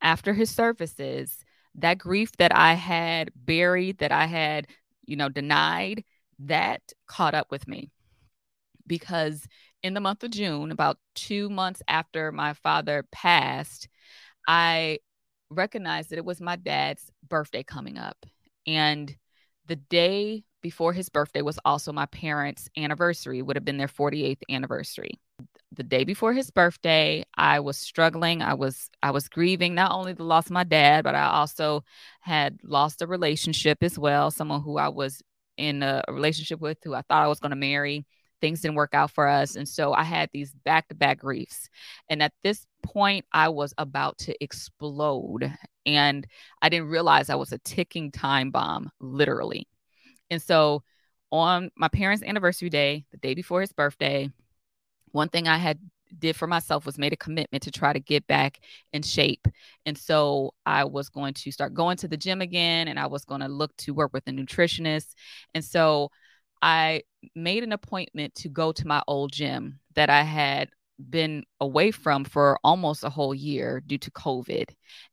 after 0.01 0.33
his 0.33 0.51
services, 0.51 1.45
that 1.75 1.99
grief 1.99 2.37
that 2.39 2.55
I 2.55 2.75
had 2.75 3.31
buried, 3.35 3.99
that 3.99 4.13
I 4.13 4.27
had, 4.27 4.67
you 5.07 5.17
know, 5.17 5.29
denied, 5.29 6.05
that 6.41 6.83
caught 7.07 7.35
up 7.35 7.51
with 7.51 7.67
me 7.69 7.91
because 8.87 9.47
in 9.83 9.95
the 9.95 10.01
month 10.01 10.25
of 10.25 10.31
June, 10.31 10.71
about 10.71 10.99
two 11.15 11.49
months 11.49 11.83
after 11.89 12.33
my 12.33 12.53
father 12.55 13.05
passed, 13.13 13.89
I 14.47 14.99
recognized 15.51 16.11
that 16.11 16.19
it 16.19 16.25
was 16.25 16.41
my 16.41 16.57
dad's 16.57 17.11
birthday 17.27 17.63
coming 17.63 17.99
up. 17.99 18.17
And 18.67 19.15
the 19.67 19.77
day 19.77 20.45
before 20.63 20.93
his 20.93 21.09
birthday 21.09 21.43
was 21.43 21.59
also 21.65 21.93
my 21.93 22.07
parents' 22.07 22.69
anniversary, 22.77 23.43
would 23.43 23.57
have 23.57 23.65
been 23.65 23.77
their 23.77 23.89
48th 23.89 24.43
anniversary. 24.51 25.21
The 25.73 25.85
day 25.85 26.05
before 26.05 26.33
his 26.33 26.51
birthday, 26.51 27.25
I 27.37 27.61
was 27.61 27.77
struggling. 27.77 28.43
I 28.43 28.55
was 28.55 28.91
I 29.03 29.13
was 29.13 29.29
grieving 29.29 29.75
not 29.75 29.93
only 29.93 30.15
the 30.15 30.25
loss 30.25 30.47
of 30.47 30.53
my 30.53 30.65
dad, 30.65 31.05
but 31.05 31.15
I 31.15 31.27
also 31.27 31.85
had 32.21 32.59
lost 32.65 33.03
a 33.03 33.07
relationship 33.07 33.79
as 33.83 33.99
well, 33.99 34.31
someone 34.31 34.63
who 34.63 34.79
I 34.79 34.89
was 34.89 35.23
in 35.57 35.83
a 35.83 36.03
relationship 36.09 36.61
with 36.61 36.79
who 36.83 36.95
I 36.95 37.03
thought 37.03 37.25
I 37.25 37.29
was 37.29 37.41
going 37.41 37.51
to 37.51 37.57
marry 37.57 38.07
things 38.41 38.61
didn't 38.61 38.77
work 38.77 38.95
out 38.95 39.11
for 39.11 39.27
us. 39.27 39.57
And 39.57 39.69
so 39.69 39.93
I 39.93 40.03
had 40.03 40.31
these 40.33 40.53
back 40.65 40.89
to 40.89 40.95
back 40.95 41.19
griefs. 41.19 41.69
And 42.09 42.23
at 42.23 42.33
this 42.43 42.67
point, 42.83 43.25
I 43.33 43.49
was 43.49 43.75
about 43.79 44.19
to 44.19 44.43
explode. 44.43 45.53
And 45.87 46.27
I 46.63 46.69
didn't 46.69 46.89
realize 46.89 47.31
I 47.31 47.35
was 47.37 47.53
a 47.53 47.59
ticking 47.59 48.11
time 48.11 48.51
bomb, 48.51 48.91
literally. 49.01 49.69
And 50.31 50.41
so 50.43 50.83
on 51.31 51.71
my 51.77 51.89
parents' 51.89 52.23
anniversary 52.23 52.71
day, 52.71 53.05
the 53.11 53.19
day 53.19 53.35
before 53.35 53.61
his 53.61 53.73
birthday, 53.73 54.31
one 55.13 55.29
thing 55.29 55.49
I 55.49 55.59
had 55.59 55.79
did 56.19 56.37
for 56.37 56.47
myself 56.47 56.87
was 56.87 56.99
made 56.99 57.13
a 57.13 57.17
commitment 57.17 57.63
to 57.65 57.71
try 57.71 57.93
to 57.93 58.01
get 58.01 58.27
back 58.27 58.61
in 58.93 59.03
shape. 59.03 59.47
And 59.85 59.97
so 59.97 60.55
I 60.65 60.85
was 60.85 61.09
going 61.09 61.35
to 61.35 61.51
start 61.51 61.75
going 61.75 61.97
to 61.99 62.09
the 62.09 62.17
gym 62.17 62.41
again 62.41 62.89
and 62.89 62.99
I 62.99 63.07
was 63.07 63.25
going 63.25 63.41
to 63.41 63.49
look 63.49 63.77
to 63.79 63.93
work 63.93 64.13
with 64.13 64.27
a 64.27 64.31
nutritionist. 64.31 65.15
And 65.55 65.65
so 65.65 66.11
I 66.63 67.03
made 67.35 67.63
an 67.63 67.73
appointment 67.73 68.35
to 68.37 68.49
go 68.49 68.73
to 68.73 68.87
my 68.87 69.03
old 69.07 69.33
gym 69.33 69.81
that 69.95 70.11
I 70.11 70.23
had 70.23 70.71
been 71.11 71.45
away 71.61 71.91
from 71.91 72.25
for 72.25 72.59
almost 72.65 73.05
a 73.05 73.11
whole 73.11 73.35
year 73.35 73.81
due 73.87 73.99
to 73.99 74.11
COVID. 74.11 74.71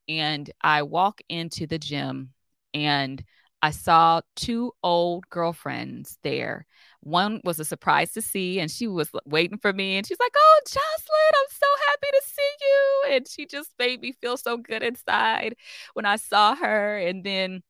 And 0.08 0.50
I 0.62 0.84
walk 0.84 1.22
into 1.30 1.68
the 1.68 1.78
gym 1.78 2.32
and 2.74 3.24
I 3.62 3.72
saw 3.72 4.22
two 4.36 4.74
old 4.84 5.28
girlfriends 5.30 6.20
there. 6.22 6.68
One 7.02 7.42
was 7.44 7.60
a 7.60 7.66
surprise 7.66 8.12
to 8.14 8.22
see, 8.22 8.60
and 8.60 8.70
she 8.70 8.86
was 8.86 9.10
waiting 9.26 9.58
for 9.58 9.74
me. 9.74 9.98
And 9.98 10.06
she's 10.06 10.20
like, 10.20 10.34
Oh, 10.38 10.60
Jocelyn, 10.68 11.34
I'm 11.34 11.50
so 11.50 11.68
happy 11.88 12.08
to 12.12 12.22
see 12.26 12.52
you. 12.62 13.16
And 13.16 13.28
she 13.28 13.46
just 13.48 13.72
made 13.80 14.02
me 14.02 14.12
feel 14.12 14.38
so 14.38 14.58
good 14.58 14.84
inside 14.84 15.56
when 15.94 16.06
I 16.06 16.18
saw 16.18 16.56
her. 16.56 16.98
And 16.98 17.24
then 17.24 17.64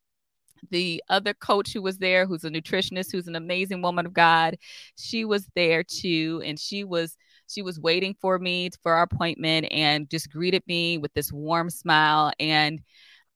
the 0.71 1.03
other 1.09 1.33
coach 1.33 1.73
who 1.73 1.81
was 1.81 1.97
there, 1.97 2.25
who's 2.25 2.43
a 2.43 2.49
nutritionist, 2.49 3.11
who's 3.11 3.27
an 3.27 3.35
amazing 3.35 3.81
woman 3.81 4.05
of 4.05 4.13
God, 4.13 4.57
she 4.97 5.25
was 5.25 5.47
there 5.55 5.83
too. 5.83 6.41
And 6.45 6.59
she 6.59 6.83
was 6.83 7.17
she 7.47 7.61
was 7.61 7.79
waiting 7.79 8.15
for 8.19 8.39
me 8.39 8.69
for 8.81 8.93
our 8.93 9.03
appointment 9.03 9.67
and 9.71 10.09
just 10.09 10.31
greeted 10.31 10.63
me 10.67 10.97
with 10.97 11.13
this 11.13 11.31
warm 11.31 11.69
smile. 11.69 12.31
And 12.39 12.81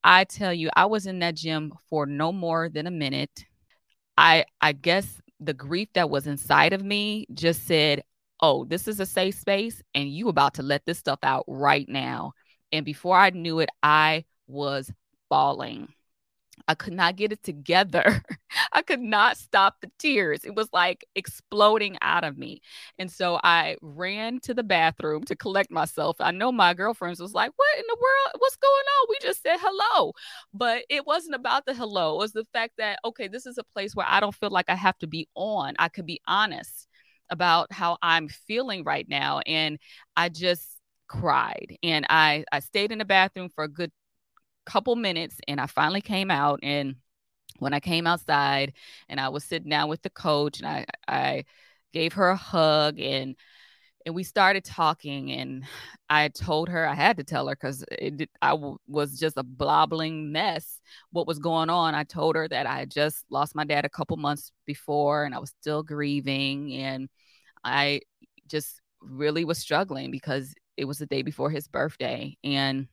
I 0.03 0.23
tell 0.25 0.53
you, 0.53 0.69
I 0.75 0.85
was 0.85 1.05
in 1.07 1.19
that 1.19 1.35
gym 1.35 1.73
for 1.89 2.05
no 2.05 2.31
more 2.31 2.69
than 2.69 2.87
a 2.87 2.91
minute. 2.91 3.45
I 4.17 4.45
I 4.61 4.73
guess 4.73 5.21
the 5.39 5.53
grief 5.53 5.89
that 5.93 6.09
was 6.09 6.27
inside 6.27 6.73
of 6.73 6.83
me 6.83 7.27
just 7.33 7.65
said, 7.67 8.03
"Oh, 8.41 8.65
this 8.65 8.87
is 8.87 8.99
a 8.99 9.05
safe 9.05 9.35
space 9.39 9.81
and 9.95 10.09
you 10.09 10.29
about 10.29 10.55
to 10.55 10.63
let 10.63 10.85
this 10.85 10.99
stuff 10.99 11.19
out 11.23 11.45
right 11.47 11.87
now." 11.89 12.33
And 12.71 12.85
before 12.85 13.17
I 13.17 13.31
knew 13.31 13.59
it, 13.59 13.69
I 13.83 14.25
was 14.47 14.91
bawling. 15.29 15.93
I 16.67 16.75
could 16.75 16.93
not 16.93 17.15
get 17.15 17.31
it 17.31 17.43
together. 17.43 18.23
I 18.73 18.81
could 18.81 18.99
not 18.99 19.37
stop 19.37 19.75
the 19.81 19.91
tears. 19.99 20.45
It 20.45 20.55
was 20.55 20.69
like 20.73 21.05
exploding 21.15 21.97
out 22.01 22.23
of 22.23 22.37
me. 22.37 22.61
And 22.97 23.11
so 23.11 23.39
I 23.43 23.77
ran 23.81 24.39
to 24.41 24.53
the 24.53 24.63
bathroom 24.63 25.23
to 25.25 25.35
collect 25.35 25.71
myself. 25.71 26.17
I 26.19 26.31
know 26.31 26.51
my 26.51 26.73
girlfriends 26.73 27.19
was 27.19 27.33
like, 27.33 27.51
What 27.55 27.77
in 27.77 27.85
the 27.87 27.97
world? 27.99 28.35
What's 28.39 28.55
going 28.57 28.71
on? 28.73 29.07
We 29.09 29.17
just 29.21 29.41
said 29.41 29.57
hello. 29.59 30.13
But 30.53 30.83
it 30.89 31.05
wasn't 31.05 31.35
about 31.35 31.65
the 31.65 31.73
hello. 31.73 32.15
It 32.15 32.19
was 32.19 32.33
the 32.33 32.45
fact 32.53 32.73
that, 32.77 32.99
okay, 33.05 33.27
this 33.27 33.45
is 33.45 33.57
a 33.57 33.63
place 33.63 33.95
where 33.95 34.07
I 34.07 34.19
don't 34.19 34.35
feel 34.35 34.49
like 34.51 34.69
I 34.69 34.75
have 34.75 34.97
to 34.99 35.07
be 35.07 35.27
on. 35.35 35.75
I 35.79 35.89
could 35.89 36.05
be 36.05 36.21
honest 36.27 36.87
about 37.29 37.71
how 37.71 37.97
I'm 38.01 38.27
feeling 38.27 38.83
right 38.83 39.07
now. 39.07 39.39
And 39.45 39.79
I 40.15 40.29
just 40.29 40.77
cried 41.07 41.75
and 41.81 42.05
I 42.09 42.45
I 42.51 42.59
stayed 42.59 42.91
in 42.91 42.99
the 42.99 43.05
bathroom 43.05 43.49
for 43.49 43.63
a 43.63 43.67
good 43.67 43.91
couple 44.69 44.95
minutes 44.95 45.37
and 45.47 45.59
I 45.59 45.65
finally 45.67 46.01
came 46.01 46.31
out 46.31 46.59
and 46.63 46.95
when 47.59 47.73
I 47.73 47.79
came 47.79 48.07
outside 48.07 48.73
and 49.09 49.19
I 49.19 49.29
was 49.29 49.43
sitting 49.43 49.69
down 49.69 49.89
with 49.89 50.01
the 50.01 50.09
coach 50.09 50.59
and 50.59 50.67
I 50.67 50.85
I 51.07 51.45
gave 51.93 52.13
her 52.13 52.29
a 52.29 52.35
hug 52.35 52.99
and 52.99 53.35
and 54.05 54.15
we 54.15 54.23
started 54.23 54.63
talking 54.63 55.31
and 55.31 55.65
I 56.09 56.29
told 56.29 56.69
her 56.69 56.87
I 56.87 56.95
had 56.95 57.17
to 57.17 57.23
tell 57.23 57.47
her 57.47 57.55
cuz 57.55 57.83
I 58.41 58.49
w- 58.51 58.77
was 58.87 59.19
just 59.19 59.37
a 59.37 59.43
blobbling 59.43 60.31
mess 60.31 60.79
what 61.11 61.27
was 61.27 61.39
going 61.39 61.69
on. 61.69 61.95
I 61.95 62.03
told 62.03 62.35
her 62.35 62.47
that 62.47 62.65
I 62.65 62.79
had 62.79 62.91
just 62.91 63.25
lost 63.29 63.55
my 63.55 63.65
dad 63.65 63.85
a 63.85 63.89
couple 63.89 64.17
months 64.17 64.51
before 64.65 65.25
and 65.25 65.35
I 65.35 65.39
was 65.39 65.51
still 65.61 65.83
grieving 65.83 66.73
and 66.73 67.09
I 67.63 68.01
just 68.47 68.81
really 69.01 69.45
was 69.45 69.59
struggling 69.59 70.11
because 70.11 70.55
it 70.77 70.85
was 70.85 70.99
the 70.99 71.05
day 71.07 71.23
before 71.23 71.51
his 71.51 71.67
birthday 71.67 72.37
and 72.43 72.87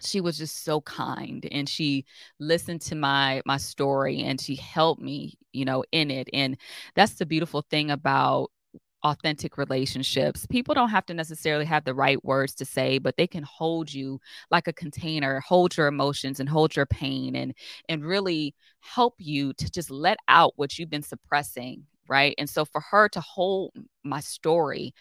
she 0.00 0.20
was 0.20 0.38
just 0.38 0.64
so 0.64 0.80
kind 0.82 1.46
and 1.50 1.68
she 1.68 2.04
listened 2.38 2.80
to 2.80 2.94
my 2.94 3.42
my 3.46 3.56
story 3.56 4.22
and 4.22 4.40
she 4.40 4.54
helped 4.54 5.00
me 5.00 5.36
you 5.52 5.64
know 5.64 5.84
in 5.92 6.10
it 6.10 6.28
and 6.32 6.56
that's 6.94 7.14
the 7.14 7.26
beautiful 7.26 7.62
thing 7.70 7.90
about 7.90 8.50
authentic 9.04 9.56
relationships. 9.56 10.44
People 10.46 10.74
don't 10.74 10.88
have 10.88 11.06
to 11.06 11.14
necessarily 11.14 11.64
have 11.64 11.84
the 11.84 11.94
right 11.94 12.22
words 12.24 12.54
to 12.56 12.64
say 12.64 12.98
but 12.98 13.16
they 13.16 13.26
can 13.26 13.44
hold 13.44 13.92
you 13.92 14.20
like 14.50 14.66
a 14.66 14.72
container 14.72 15.40
hold 15.40 15.76
your 15.76 15.86
emotions 15.86 16.40
and 16.40 16.48
hold 16.48 16.74
your 16.74 16.86
pain 16.86 17.36
and 17.36 17.54
and 17.88 18.04
really 18.04 18.54
help 18.80 19.14
you 19.18 19.52
to 19.54 19.70
just 19.70 19.90
let 19.90 20.18
out 20.28 20.52
what 20.56 20.78
you've 20.78 20.90
been 20.90 21.02
suppressing 21.02 21.84
right? 22.08 22.34
And 22.38 22.48
so 22.48 22.64
for 22.64 22.80
her 22.90 23.08
to 23.10 23.20
hold 23.20 23.72
my 24.02 24.20
story 24.20 24.94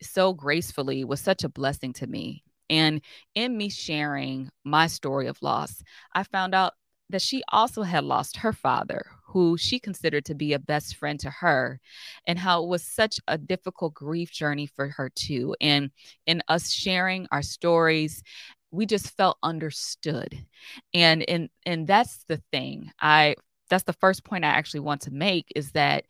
so 0.00 0.32
gracefully 0.32 1.04
was 1.04 1.20
such 1.20 1.44
a 1.44 1.48
blessing 1.48 1.92
to 1.94 2.06
me 2.06 2.44
and 2.70 3.00
in 3.34 3.56
me 3.56 3.68
sharing 3.68 4.50
my 4.64 4.86
story 4.86 5.26
of 5.26 5.42
loss, 5.42 5.82
I 6.14 6.22
found 6.22 6.54
out 6.54 6.74
that 7.10 7.22
she 7.22 7.42
also 7.48 7.82
had 7.82 8.04
lost 8.04 8.38
her 8.38 8.52
father, 8.52 9.04
who 9.26 9.56
she 9.56 9.78
considered 9.78 10.24
to 10.24 10.34
be 10.34 10.52
a 10.52 10.58
best 10.58 10.96
friend 10.96 11.20
to 11.20 11.30
her, 11.30 11.80
and 12.26 12.38
how 12.38 12.62
it 12.62 12.68
was 12.68 12.82
such 12.82 13.20
a 13.28 13.38
difficult 13.38 13.94
grief 13.94 14.30
journey 14.32 14.66
for 14.66 14.88
her 14.88 15.10
too. 15.14 15.54
And 15.60 15.90
in 16.26 16.42
us 16.48 16.70
sharing 16.70 17.26
our 17.30 17.42
stories, 17.42 18.22
we 18.70 18.86
just 18.86 19.14
felt 19.16 19.38
understood. 19.42 20.46
And 20.94 21.28
and 21.28 21.50
and 21.66 21.86
that's 21.86 22.24
the 22.28 22.42
thing. 22.50 22.90
I 23.00 23.36
that's 23.70 23.84
the 23.84 23.92
first 23.92 24.24
point 24.24 24.44
I 24.44 24.48
actually 24.48 24.80
want 24.80 25.02
to 25.02 25.10
make 25.12 25.52
is 25.54 25.72
that 25.72 26.04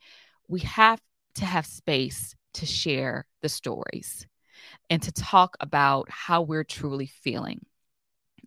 we 0.47 0.61
have 0.61 0.99
to 1.35 1.45
have 1.45 1.65
space 1.65 2.35
to 2.55 2.65
share 2.65 3.25
the 3.41 3.49
stories 3.49 4.27
and 4.89 5.01
to 5.01 5.11
talk 5.11 5.55
about 5.59 6.09
how 6.09 6.41
we're 6.41 6.63
truly 6.63 7.07
feeling. 7.07 7.65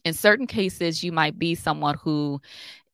In 0.05 0.13
certain 0.13 0.47
cases, 0.47 1.03
you 1.03 1.13
might 1.13 1.39
be 1.39 1.55
someone 1.55 1.97
who 1.97 2.41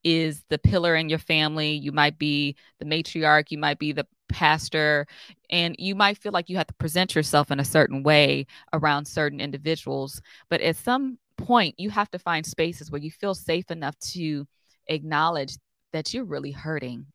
is 0.04 0.44
the 0.48 0.58
pillar 0.58 0.96
in 0.96 1.08
your 1.08 1.18
family. 1.18 1.72
You 1.72 1.92
might 1.92 2.18
be 2.18 2.56
the 2.78 2.84
matriarch. 2.84 3.50
You 3.50 3.58
might 3.58 3.78
be 3.78 3.92
the 3.92 4.06
pastor. 4.28 5.06
And 5.50 5.76
you 5.78 5.94
might 5.94 6.18
feel 6.18 6.32
like 6.32 6.48
you 6.48 6.56
have 6.56 6.66
to 6.68 6.74
present 6.74 7.14
yourself 7.14 7.50
in 7.50 7.60
a 7.60 7.64
certain 7.64 8.02
way 8.02 8.46
around 8.72 9.04
certain 9.06 9.40
individuals. 9.40 10.20
But 10.48 10.60
at 10.60 10.76
some 10.76 11.18
point, 11.36 11.78
you 11.78 11.90
have 11.90 12.10
to 12.12 12.18
find 12.18 12.44
spaces 12.46 12.90
where 12.90 13.00
you 13.00 13.10
feel 13.10 13.34
safe 13.34 13.70
enough 13.70 13.98
to 13.98 14.46
acknowledge 14.86 15.56
that 15.92 16.12
you're 16.14 16.24
really 16.24 16.52
hurting. 16.52 17.06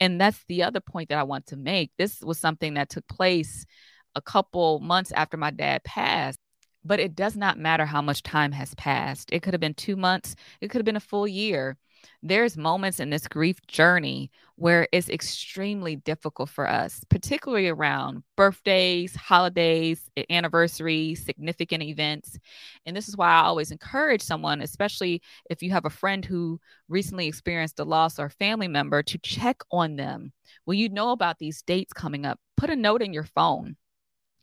And 0.00 0.20
that's 0.20 0.42
the 0.48 0.62
other 0.62 0.80
point 0.80 1.08
that 1.08 1.18
I 1.18 1.24
want 1.24 1.46
to 1.46 1.56
make. 1.56 1.90
This 1.98 2.20
was 2.20 2.38
something 2.38 2.74
that 2.74 2.90
took 2.90 3.06
place 3.08 3.66
a 4.14 4.22
couple 4.22 4.80
months 4.80 5.12
after 5.12 5.36
my 5.36 5.50
dad 5.50 5.84
passed. 5.84 6.38
But 6.84 7.00
it 7.00 7.16
does 7.16 7.36
not 7.36 7.58
matter 7.58 7.86
how 7.86 8.02
much 8.02 8.22
time 8.22 8.52
has 8.52 8.74
passed. 8.74 9.30
It 9.32 9.42
could 9.42 9.54
have 9.54 9.60
been 9.60 9.74
two 9.74 9.96
months, 9.96 10.36
it 10.60 10.68
could 10.68 10.78
have 10.78 10.86
been 10.86 10.96
a 10.96 11.00
full 11.00 11.26
year. 11.26 11.76
There's 12.22 12.56
moments 12.56 13.00
in 13.00 13.10
this 13.10 13.26
grief 13.28 13.64
journey 13.66 14.30
where 14.56 14.86
it's 14.92 15.08
extremely 15.08 15.96
difficult 15.96 16.48
for 16.48 16.68
us, 16.68 17.02
particularly 17.08 17.68
around 17.68 18.22
birthdays, 18.36 19.16
holidays, 19.16 20.10
anniversaries, 20.30 21.24
significant 21.24 21.82
events. 21.82 22.38
And 22.86 22.96
this 22.96 23.08
is 23.08 23.16
why 23.16 23.30
I 23.30 23.44
always 23.44 23.70
encourage 23.70 24.22
someone, 24.22 24.60
especially 24.60 25.22
if 25.50 25.62
you 25.62 25.70
have 25.72 25.86
a 25.86 25.90
friend 25.90 26.24
who 26.24 26.60
recently 26.88 27.26
experienced 27.26 27.80
a 27.80 27.84
loss 27.84 28.18
or 28.18 28.26
a 28.26 28.30
family 28.30 28.68
member, 28.68 29.02
to 29.02 29.18
check 29.18 29.62
on 29.70 29.96
them. 29.96 30.32
When 30.64 30.78
you 30.78 30.88
know 30.88 31.10
about 31.10 31.38
these 31.38 31.62
dates 31.62 31.92
coming 31.92 32.24
up, 32.24 32.38
put 32.56 32.70
a 32.70 32.76
note 32.76 33.02
in 33.02 33.12
your 33.12 33.24
phone 33.24 33.76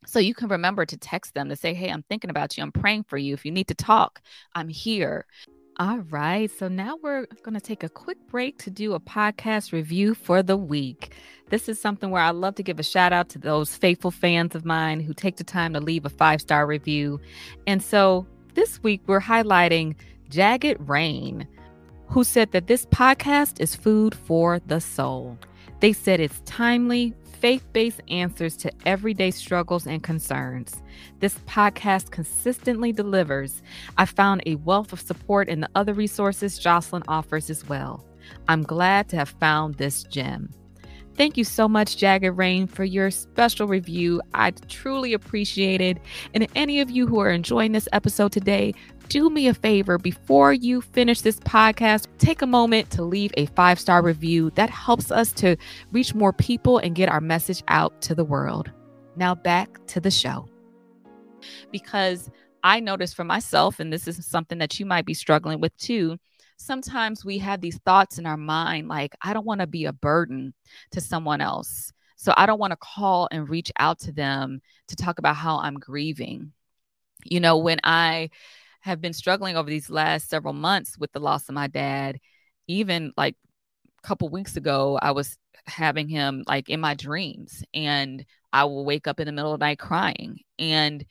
so 0.06 0.20
you 0.20 0.34
can 0.34 0.48
remember 0.48 0.86
to 0.86 0.98
text 0.98 1.34
them 1.34 1.50
to 1.50 1.56
say, 1.56 1.74
Hey, 1.74 1.90
I'm 1.90 2.04
thinking 2.04 2.30
about 2.30 2.58
you. 2.58 2.64
I'm 2.64 2.72
praying 2.72 3.04
for 3.04 3.18
you. 3.18 3.34
If 3.34 3.46
you 3.46 3.52
need 3.52 3.68
to 3.68 3.76
talk, 3.76 4.22
I'm 4.56 4.70
here. 4.70 5.26
All 5.78 6.00
right. 6.10 6.52
So 6.52 6.68
now 6.68 6.98
we're 7.02 7.26
going 7.44 7.54
to 7.54 7.62
take 7.62 7.84
a 7.84 7.90
quick 7.90 8.18
break 8.28 8.58
to 8.60 8.70
do 8.70 8.94
a 8.94 9.00
podcast 9.00 9.72
review 9.72 10.14
for 10.14 10.44
the 10.44 10.58
week. 10.58 11.14
This 11.50 11.68
is 11.70 11.82
something 11.82 12.12
where 12.12 12.22
I 12.22 12.32
love 12.32 12.56
to 12.56 12.64
give 12.64 12.80
a 12.80 12.84
shout 12.84 13.14
out 13.14 13.30
to 13.30 13.40
those 13.40 13.76
faithful 13.76 14.12
fans 14.12 14.54
of 14.54 14.66
mine 14.66 15.00
who 15.00 15.14
take 15.14 15.38
the 15.38 15.44
time 15.44 15.74
to 15.74 15.80
leave 15.80 16.06
a 16.06 16.10
five 16.10 16.42
star 16.42 16.68
review. 16.68 17.20
And 17.68 17.82
so 17.82 18.28
this 18.54 18.84
week 18.84 19.02
we're 19.08 19.22
highlighting 19.22 19.96
Jagged 20.30 20.78
Rain, 20.88 21.48
who 22.08 22.24
said 22.24 22.52
that 22.52 22.68
this 22.68 22.86
podcast 22.88 23.60
is 23.60 23.76
food 23.76 24.14
for 24.14 24.60
the 24.60 24.82
soul. 24.82 25.38
They 25.80 25.94
said 25.94 26.20
it's 26.20 26.42
timely, 26.46 27.14
faith 27.42 27.66
based 27.74 28.02
answers 28.08 28.56
to 28.56 28.72
everyday 28.86 29.32
struggles 29.32 29.88
and 29.88 30.04
concerns. 30.04 30.82
This 31.20 31.40
podcast 31.40 32.12
consistently 32.12 32.92
delivers. 32.92 33.64
I 33.98 34.06
found 34.06 34.44
a 34.46 34.56
wealth 34.56 34.94
of 34.94 35.02
support 35.02 35.50
in 35.50 35.60
the 35.60 35.70
other 35.74 35.94
resources 35.94 36.60
Jocelyn 36.60 37.04
offers 37.08 37.50
as 37.50 37.68
well. 37.68 38.06
I'm 38.48 38.62
glad 38.62 39.10
to 39.10 39.16
have 39.16 39.30
found 39.30 39.76
this 39.76 40.04
gem. 40.04 40.52
Thank 41.18 41.36
you 41.36 41.44
so 41.44 41.68
much, 41.68 41.98
Jagged 41.98 42.38
Rain, 42.38 42.68
for 42.68 42.86
your 42.86 43.12
special 43.12 43.68
review. 43.68 44.22
I 44.34 44.52
truly 44.70 45.14
appreciate 45.14 45.82
it. 45.82 45.98
And 46.34 46.48
any 46.56 46.80
of 46.80 46.90
you 46.90 47.06
who 47.08 47.20
are 47.20 47.32
enjoying 47.32 47.74
this 47.74 47.90
episode 47.92 48.32
today, 48.32 48.74
do 49.12 49.30
me 49.30 49.50
a 49.50 49.54
favor 49.54 49.98
before 49.98 50.54
you 50.54 50.80
finish 50.80 51.20
this 51.20 51.38
podcast, 51.42 52.08
take 52.18 52.42
a 52.42 52.48
moment 52.48 52.90
to 52.92 53.04
leave 53.04 53.34
a 53.36 53.46
five 53.48 53.78
star 53.78 54.02
review. 54.02 54.52
That 54.52 54.70
helps 54.70 55.12
us 55.12 55.34
to 55.34 55.58
reach 55.92 56.16
more 56.16 56.32
people 56.32 56.78
and 56.78 56.96
get 56.96 57.10
our 57.10 57.20
message 57.20 57.62
out 57.68 58.02
to 58.04 58.16
the 58.16 58.24
world. 58.24 58.72
Now, 59.18 59.36
back 59.36 59.86
to 59.88 60.00
the 60.00 60.12
show. 60.12 60.48
Because 61.74 62.30
I 62.64 62.80
noticed 62.80 63.18
for 63.18 63.26
myself, 63.26 63.82
and 63.82 63.92
this 63.92 64.08
is 64.08 64.26
something 64.26 64.60
that 64.60 64.80
you 64.80 64.86
might 64.86 65.06
be 65.06 65.14
struggling 65.14 65.60
with 65.60 65.76
too. 65.76 66.18
Sometimes 66.56 67.26
we 67.26 67.38
have 67.40 67.60
these 67.60 67.80
thoughts 67.80 68.18
in 68.18 68.26
our 68.26 68.38
mind 68.38 68.88
like, 68.88 69.14
I 69.22 69.34
don't 69.34 69.46
want 69.46 69.60
to 69.60 69.68
be 69.68 69.86
a 69.86 69.94
burden 69.94 70.54
to 70.92 71.02
someone 71.02 71.42
else. 71.42 71.92
So 72.16 72.34
I 72.38 72.46
don't 72.46 72.60
want 72.60 72.72
to 72.72 72.78
call 72.78 73.28
and 73.30 73.50
reach 73.50 73.74
out 73.78 74.00
to 74.02 74.14
them 74.14 74.62
to 74.88 74.96
talk 74.96 75.20
about 75.20 75.36
how 75.36 75.58
I'm 75.58 75.80
grieving. 75.80 76.54
You 77.26 77.42
know, 77.42 77.58
when 77.58 77.82
I 77.84 78.30
have 78.82 79.02
been 79.02 79.14
struggling 79.14 79.56
over 79.58 79.70
these 79.70 79.90
last 79.90 80.30
several 80.30 80.54
months 80.54 80.98
with 80.98 81.12
the 81.12 81.20
loss 81.20 81.48
of 81.50 81.56
my 81.56 81.68
dad, 81.68 82.20
even 82.68 83.14
like 83.18 83.36
a 84.04 84.08
couple 84.08 84.30
weeks 84.30 84.58
ago, 84.58 85.00
I 85.02 85.12
was 85.12 85.38
having 85.68 86.08
him 86.10 86.44
like 86.48 86.70
in 86.70 86.80
my 86.80 86.96
dreams, 86.96 87.64
and 87.74 88.26
I 88.54 88.66
will 88.66 88.86
wake 88.86 89.08
up 89.08 89.20
in 89.20 89.28
the 89.28 89.32
middle 89.32 89.54
of 89.54 89.60
the 89.60 89.66
night 89.66 89.80
crying. 89.80 90.40
And 90.60 91.06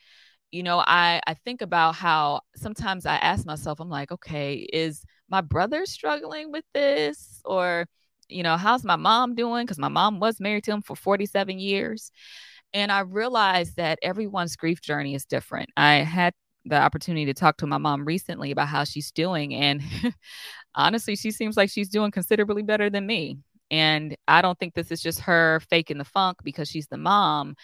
you 0.52 0.62
know, 0.62 0.80
I 0.86 1.20
I 1.26 1.34
think 1.34 1.62
about 1.62 1.94
how 1.96 2.40
sometimes 2.56 3.06
I 3.06 3.16
ask 3.16 3.46
myself, 3.46 3.80
I'm 3.80 3.88
like, 3.90 4.12
okay, 4.12 4.54
is 4.72 5.04
my 5.28 5.40
brother 5.40 5.86
struggling 5.86 6.52
with 6.52 6.64
this, 6.74 7.40
or 7.44 7.86
you 8.28 8.42
know, 8.42 8.56
how's 8.56 8.84
my 8.84 8.96
mom 8.96 9.34
doing? 9.34 9.64
Because 9.66 9.78
my 9.78 9.88
mom 9.88 10.20
was 10.20 10.40
married 10.40 10.64
to 10.64 10.72
him 10.72 10.82
for 10.82 10.96
47 10.96 11.58
years. 11.58 12.10
And 12.72 12.92
I 12.92 13.00
realized 13.00 13.76
that 13.76 13.98
everyone's 14.02 14.56
grief 14.56 14.80
journey 14.80 15.14
is 15.14 15.24
different. 15.26 15.70
I 15.76 15.96
had 15.96 16.34
the 16.64 16.76
opportunity 16.76 17.26
to 17.26 17.34
talk 17.34 17.56
to 17.58 17.66
my 17.66 17.78
mom 17.78 18.04
recently 18.04 18.50
about 18.50 18.68
how 18.68 18.84
she's 18.84 19.10
doing. 19.10 19.54
And 19.54 19.82
honestly, 20.74 21.16
she 21.16 21.30
seems 21.30 21.56
like 21.56 21.70
she's 21.70 21.88
doing 21.88 22.10
considerably 22.10 22.62
better 22.62 22.90
than 22.90 23.06
me. 23.06 23.38
And 23.70 24.16
I 24.26 24.42
don't 24.42 24.58
think 24.58 24.74
this 24.74 24.90
is 24.90 25.00
just 25.00 25.20
her 25.20 25.60
faking 25.70 25.98
the 25.98 26.04
funk 26.04 26.38
because 26.42 26.68
she's 26.68 26.88
the 26.88 26.96
mom. 26.96 27.54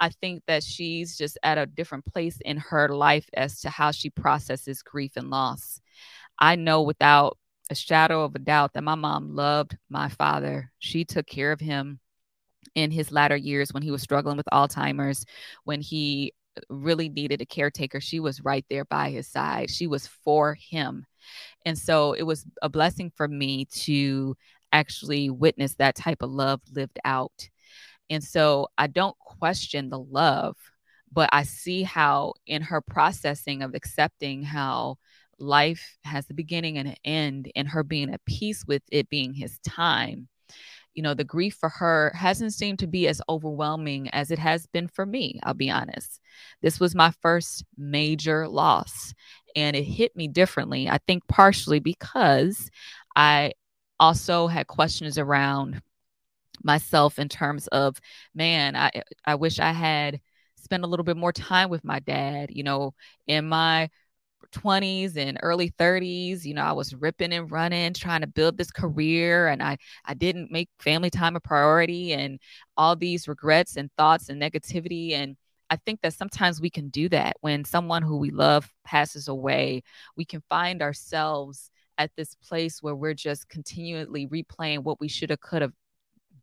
I 0.00 0.08
think 0.08 0.42
that 0.48 0.64
she's 0.64 1.16
just 1.16 1.38
at 1.44 1.58
a 1.58 1.66
different 1.66 2.04
place 2.06 2.38
in 2.44 2.56
her 2.56 2.88
life 2.88 3.28
as 3.34 3.60
to 3.60 3.70
how 3.70 3.92
she 3.92 4.10
processes 4.10 4.82
grief 4.82 5.12
and 5.16 5.30
loss. 5.30 5.80
I 6.38 6.56
know 6.56 6.82
without 6.82 7.38
a 7.70 7.74
shadow 7.74 8.24
of 8.24 8.34
a 8.34 8.40
doubt 8.40 8.72
that 8.72 8.82
my 8.82 8.96
mom 8.96 9.36
loved 9.36 9.76
my 9.88 10.08
father. 10.08 10.72
She 10.78 11.04
took 11.04 11.26
care 11.26 11.52
of 11.52 11.60
him 11.60 12.00
in 12.74 12.90
his 12.90 13.12
latter 13.12 13.36
years 13.36 13.72
when 13.72 13.82
he 13.82 13.90
was 13.90 14.02
struggling 14.02 14.36
with 14.36 14.46
Alzheimer's, 14.52 15.24
when 15.64 15.80
he 15.80 16.32
really 16.68 17.08
needed 17.08 17.40
a 17.40 17.46
caretaker. 17.46 18.00
She 18.00 18.20
was 18.20 18.44
right 18.44 18.64
there 18.68 18.84
by 18.84 19.10
his 19.10 19.28
side. 19.28 19.70
She 19.70 19.86
was 19.86 20.06
for 20.06 20.54
him. 20.54 21.06
And 21.64 21.78
so 21.78 22.12
it 22.12 22.22
was 22.22 22.44
a 22.60 22.68
blessing 22.68 23.12
for 23.14 23.28
me 23.28 23.66
to 23.66 24.36
actually 24.72 25.30
witness 25.30 25.74
that 25.76 25.94
type 25.94 26.22
of 26.22 26.30
love 26.30 26.60
lived 26.74 26.98
out. 27.04 27.48
And 28.10 28.22
so 28.22 28.68
I 28.76 28.86
don't 28.88 29.18
question 29.18 29.88
the 29.88 29.98
love, 29.98 30.56
but 31.12 31.28
I 31.32 31.44
see 31.44 31.82
how 31.82 32.34
in 32.46 32.62
her 32.62 32.80
processing 32.80 33.62
of 33.62 33.74
accepting 33.74 34.42
how 34.42 34.96
life 35.38 35.98
has 36.04 36.28
a 36.30 36.34
beginning 36.34 36.78
and 36.78 36.88
an 36.88 36.96
end 37.04 37.52
and 37.56 37.68
her 37.68 37.82
being 37.82 38.12
at 38.12 38.24
peace 38.24 38.64
with 38.66 38.82
it 38.90 39.08
being 39.08 39.34
his 39.34 39.58
time 39.60 40.28
you 40.94 41.02
know 41.02 41.14
the 41.14 41.24
grief 41.24 41.54
for 41.54 41.68
her 41.68 42.12
hasn't 42.14 42.52
seemed 42.52 42.78
to 42.78 42.86
be 42.86 43.08
as 43.08 43.22
overwhelming 43.28 44.08
as 44.10 44.30
it 44.30 44.38
has 44.38 44.66
been 44.66 44.88
for 44.88 45.06
me 45.06 45.40
i'll 45.42 45.54
be 45.54 45.70
honest. 45.70 46.20
This 46.60 46.78
was 46.80 46.94
my 46.94 47.12
first 47.22 47.64
major 47.76 48.48
loss 48.48 49.14
and 49.56 49.76
it 49.76 49.84
hit 49.84 50.16
me 50.16 50.28
differently 50.28 50.88
i 50.88 50.98
think 51.06 51.26
partially 51.28 51.80
because 51.80 52.70
i 53.16 53.52
also 54.00 54.46
had 54.46 54.66
questions 54.66 55.18
around 55.18 55.80
myself 56.62 57.18
in 57.18 57.28
terms 57.28 57.66
of 57.68 58.00
man 58.34 58.76
i 58.76 58.90
i 59.24 59.34
wish 59.34 59.58
i 59.58 59.72
had 59.72 60.20
spent 60.56 60.84
a 60.84 60.86
little 60.86 61.04
bit 61.04 61.16
more 61.16 61.32
time 61.32 61.68
with 61.70 61.84
my 61.84 61.98
dad 62.00 62.50
you 62.52 62.62
know 62.62 62.94
in 63.26 63.48
my 63.48 63.88
20s 64.52 65.16
and 65.16 65.38
early 65.42 65.70
30s 65.78 66.44
you 66.44 66.54
know 66.54 66.62
i 66.62 66.72
was 66.72 66.94
ripping 66.94 67.32
and 67.32 67.50
running 67.50 67.92
trying 67.92 68.20
to 68.20 68.26
build 68.26 68.56
this 68.56 68.70
career 68.70 69.48
and 69.48 69.62
i 69.62 69.76
i 70.04 70.14
didn't 70.14 70.50
make 70.52 70.68
family 70.78 71.10
time 71.10 71.36
a 71.36 71.40
priority 71.40 72.12
and 72.12 72.38
all 72.76 72.94
these 72.94 73.28
regrets 73.28 73.76
and 73.76 73.90
thoughts 73.96 74.28
and 74.28 74.40
negativity 74.40 75.12
and 75.12 75.36
i 75.70 75.76
think 75.76 76.00
that 76.02 76.12
sometimes 76.14 76.60
we 76.60 76.70
can 76.70 76.88
do 76.90 77.08
that 77.08 77.36
when 77.40 77.64
someone 77.64 78.02
who 78.02 78.18
we 78.18 78.30
love 78.30 78.72
passes 78.84 79.28
away. 79.28 79.82
We 80.16 80.24
can 80.24 80.42
find 80.48 80.82
ourselves 80.82 81.70
at 81.98 82.10
this 82.16 82.34
place 82.36 82.82
where 82.82 82.94
we're 82.94 83.14
just 83.14 83.48
continually 83.48 84.26
replaying 84.26 84.80
what 84.80 85.00
we 85.00 85.08
should 85.08 85.30
have 85.30 85.40
could 85.40 85.62
have 85.62 85.72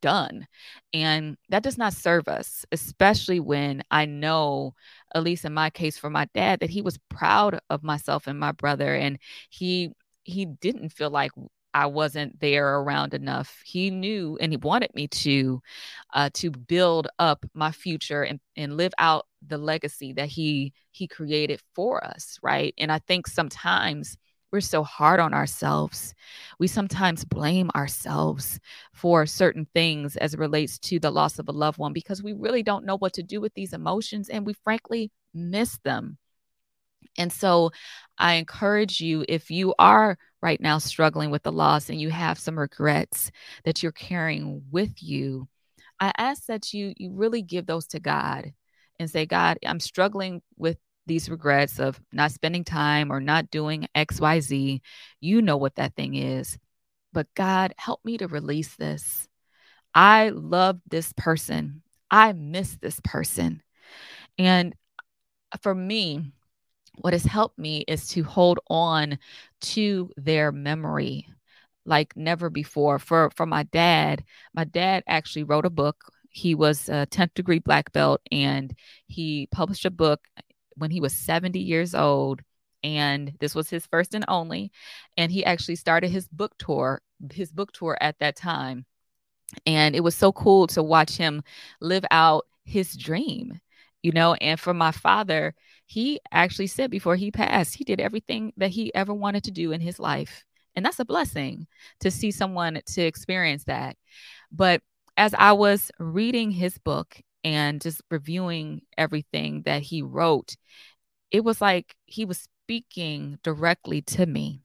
done. 0.01 0.47
And 0.93 1.37
that 1.49 1.63
does 1.63 1.77
not 1.77 1.93
serve 1.93 2.27
us, 2.27 2.65
especially 2.71 3.39
when 3.39 3.83
I 3.91 4.05
know, 4.05 4.73
at 5.13 5.23
least 5.23 5.45
in 5.45 5.53
my 5.53 5.69
case 5.69 5.97
for 5.97 6.09
my 6.09 6.27
dad, 6.33 6.59
that 6.61 6.69
he 6.69 6.81
was 6.81 6.99
proud 7.09 7.59
of 7.69 7.83
myself 7.83 8.27
and 8.27 8.39
my 8.39 8.51
brother. 8.51 8.95
And 8.95 9.19
he 9.49 9.91
he 10.23 10.45
didn't 10.45 10.89
feel 10.89 11.09
like 11.09 11.31
I 11.73 11.85
wasn't 11.85 12.39
there 12.39 12.79
around 12.79 13.13
enough. 13.13 13.61
He 13.65 13.89
knew 13.91 14.37
and 14.41 14.51
he 14.51 14.57
wanted 14.57 14.93
me 14.95 15.07
to 15.07 15.61
uh, 16.13 16.29
to 16.35 16.51
build 16.51 17.07
up 17.19 17.45
my 17.53 17.71
future 17.71 18.23
and, 18.23 18.39
and 18.55 18.77
live 18.77 18.93
out 18.97 19.27
the 19.47 19.57
legacy 19.57 20.13
that 20.13 20.29
he 20.29 20.73
he 20.91 21.07
created 21.07 21.61
for 21.75 22.03
us, 22.03 22.39
right? 22.41 22.73
And 22.77 22.91
I 22.91 22.99
think 22.99 23.27
sometimes 23.27 24.17
we're 24.51 24.61
so 24.61 24.83
hard 24.83 25.19
on 25.19 25.33
ourselves. 25.33 26.13
We 26.59 26.67
sometimes 26.67 27.25
blame 27.25 27.69
ourselves 27.75 28.59
for 28.93 29.25
certain 29.25 29.67
things 29.73 30.15
as 30.17 30.33
it 30.33 30.39
relates 30.39 30.79
to 30.79 30.99
the 30.99 31.11
loss 31.11 31.39
of 31.39 31.47
a 31.49 31.53
loved 31.53 31.77
one 31.77 31.93
because 31.93 32.23
we 32.23 32.33
really 32.33 32.63
don't 32.63 32.85
know 32.85 32.97
what 32.97 33.13
to 33.13 33.23
do 33.23 33.39
with 33.39 33.53
these 33.53 33.73
emotions 33.73 34.29
and 34.29 34.45
we 34.45 34.53
frankly 34.63 35.11
miss 35.33 35.77
them. 35.83 36.17
And 37.17 37.31
so 37.31 37.71
I 38.17 38.35
encourage 38.35 39.01
you 39.01 39.25
if 39.27 39.51
you 39.51 39.73
are 39.77 40.17
right 40.41 40.59
now 40.59 40.77
struggling 40.77 41.31
with 41.31 41.43
the 41.43 41.51
loss 41.51 41.89
and 41.89 41.99
you 41.99 42.09
have 42.09 42.39
some 42.39 42.57
regrets 42.57 43.31
that 43.65 43.83
you're 43.83 43.91
carrying 43.91 44.63
with 44.71 45.01
you, 45.03 45.47
I 45.99 46.11
ask 46.17 46.45
that 46.45 46.73
you 46.73 46.93
you 46.95 47.11
really 47.11 47.41
give 47.41 47.65
those 47.65 47.87
to 47.87 47.99
God 47.99 48.53
and 48.99 49.09
say, 49.09 49.25
God, 49.25 49.57
I'm 49.65 49.79
struggling 49.79 50.41
with 50.57 50.77
these 51.09 51.29
regrets 51.29 51.79
of 51.79 51.99
not 52.13 52.31
spending 52.31 52.63
time 52.63 53.11
or 53.11 53.19
not 53.19 53.51
doing 53.51 53.87
XYZ. 53.95 54.79
You 55.19 55.41
know 55.41 55.57
what 55.57 55.75
that 55.75 55.95
thing 55.95 56.15
is. 56.15 56.57
But 57.11 57.27
God, 57.35 57.73
help 57.77 58.05
me 58.05 58.17
to 58.19 58.27
release 58.27 58.75
this. 58.75 59.27
I 59.93 60.29
love 60.29 60.79
this 60.87 61.11
person. 61.17 61.81
I 62.11 62.31
miss 62.33 62.77
this 62.77 63.01
person. 63.03 63.61
And 64.37 64.75
for 65.61 65.73
me, 65.73 66.31
what 66.97 67.13
has 67.13 67.23
helped 67.23 67.57
me 67.57 67.83
is 67.87 68.07
to 68.09 68.23
hold 68.23 68.59
on 68.69 69.17
to 69.61 70.11
their 70.15 70.51
memory 70.51 71.27
like 71.85 72.15
never 72.15 72.49
before. 72.49 72.99
For 72.99 73.31
for 73.35 73.45
my 73.45 73.63
dad, 73.63 74.23
my 74.53 74.63
dad 74.63 75.03
actually 75.07 75.43
wrote 75.43 75.65
a 75.65 75.71
book. 75.71 75.97
He 76.29 76.53
was 76.53 76.87
a 76.87 77.07
10th 77.07 77.33
degree 77.33 77.59
black 77.59 77.91
belt 77.91 78.21
and 78.31 78.73
he 79.07 79.47
published 79.51 79.85
a 79.85 79.91
book 79.91 80.21
when 80.79 80.91
he 80.91 81.01
was 81.01 81.15
70 81.15 81.59
years 81.59 81.93
old 81.93 82.41
and 82.83 83.33
this 83.39 83.53
was 83.53 83.69
his 83.69 83.85
first 83.85 84.13
and 84.13 84.25
only 84.27 84.71
and 85.17 85.31
he 85.31 85.43
actually 85.45 85.75
started 85.75 86.09
his 86.09 86.27
book 86.27 86.53
tour 86.57 87.01
his 87.31 87.51
book 87.51 87.71
tour 87.73 87.97
at 87.99 88.17
that 88.19 88.35
time. 88.35 88.85
And 89.65 89.95
it 89.95 90.01
was 90.01 90.15
so 90.15 90.31
cool 90.31 90.67
to 90.67 90.83
watch 90.83 91.17
him 91.17 91.43
live 91.81 92.05
out 92.11 92.45
his 92.63 92.95
dream 92.95 93.59
you 94.03 94.11
know 94.11 94.35
and 94.35 94.59
for 94.59 94.73
my 94.73 94.91
father 94.91 95.55
he 95.87 96.19
actually 96.31 96.67
said 96.67 96.91
before 96.91 97.15
he 97.15 97.31
passed 97.31 97.75
he 97.75 97.83
did 97.83 97.99
everything 97.99 98.53
that 98.57 98.69
he 98.69 98.93
ever 98.93 99.13
wanted 99.13 99.43
to 99.45 99.51
do 99.51 99.71
in 99.71 99.81
his 99.81 99.99
life. 99.99 100.45
And 100.75 100.85
that's 100.85 100.99
a 100.99 101.05
blessing 101.05 101.67
to 102.01 102.11
see 102.11 102.31
someone 102.31 102.79
to 102.85 103.01
experience 103.01 103.63
that. 103.65 103.97
But 104.51 104.81
as 105.19 105.35
i 105.37 105.51
was 105.51 105.91
reading 105.99 106.49
his 106.49 106.77
book 106.77 107.21
and 107.43 107.81
just 107.81 108.01
reviewing 108.11 108.81
everything 108.97 109.63
that 109.63 109.81
he 109.81 110.01
wrote, 110.01 110.55
it 111.31 111.43
was 111.43 111.61
like 111.61 111.95
he 112.05 112.25
was 112.25 112.47
speaking 112.65 113.39
directly 113.43 114.01
to 114.01 114.25
me. 114.25 114.61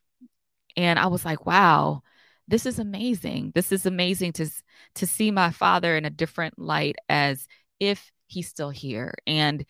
And 0.76 0.98
I 0.98 1.06
was 1.06 1.24
like, 1.24 1.46
wow, 1.46 2.02
this 2.48 2.66
is 2.66 2.78
amazing. 2.78 3.52
This 3.54 3.72
is 3.72 3.86
amazing 3.86 4.32
to 4.34 4.50
to 4.96 5.06
see 5.06 5.30
my 5.30 5.50
father 5.50 5.96
in 5.96 6.04
a 6.04 6.10
different 6.10 6.58
light 6.58 6.96
as 7.08 7.46
if 7.80 8.12
he's 8.26 8.48
still 8.48 8.70
here. 8.70 9.14
And 9.26 9.64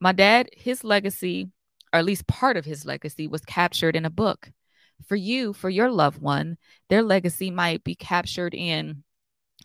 my 0.00 0.12
dad, 0.12 0.48
his 0.52 0.84
legacy, 0.84 1.50
or 1.92 1.98
at 2.00 2.04
least 2.04 2.26
part 2.26 2.56
of 2.56 2.64
his 2.64 2.86
legacy, 2.86 3.26
was 3.26 3.44
captured 3.44 3.96
in 3.96 4.04
a 4.04 4.10
book. 4.10 4.50
For 5.06 5.16
you, 5.16 5.52
for 5.52 5.70
your 5.70 5.90
loved 5.90 6.20
one, 6.20 6.58
their 6.88 7.02
legacy 7.02 7.50
might 7.50 7.84
be 7.84 7.94
captured 7.94 8.54
in 8.54 9.04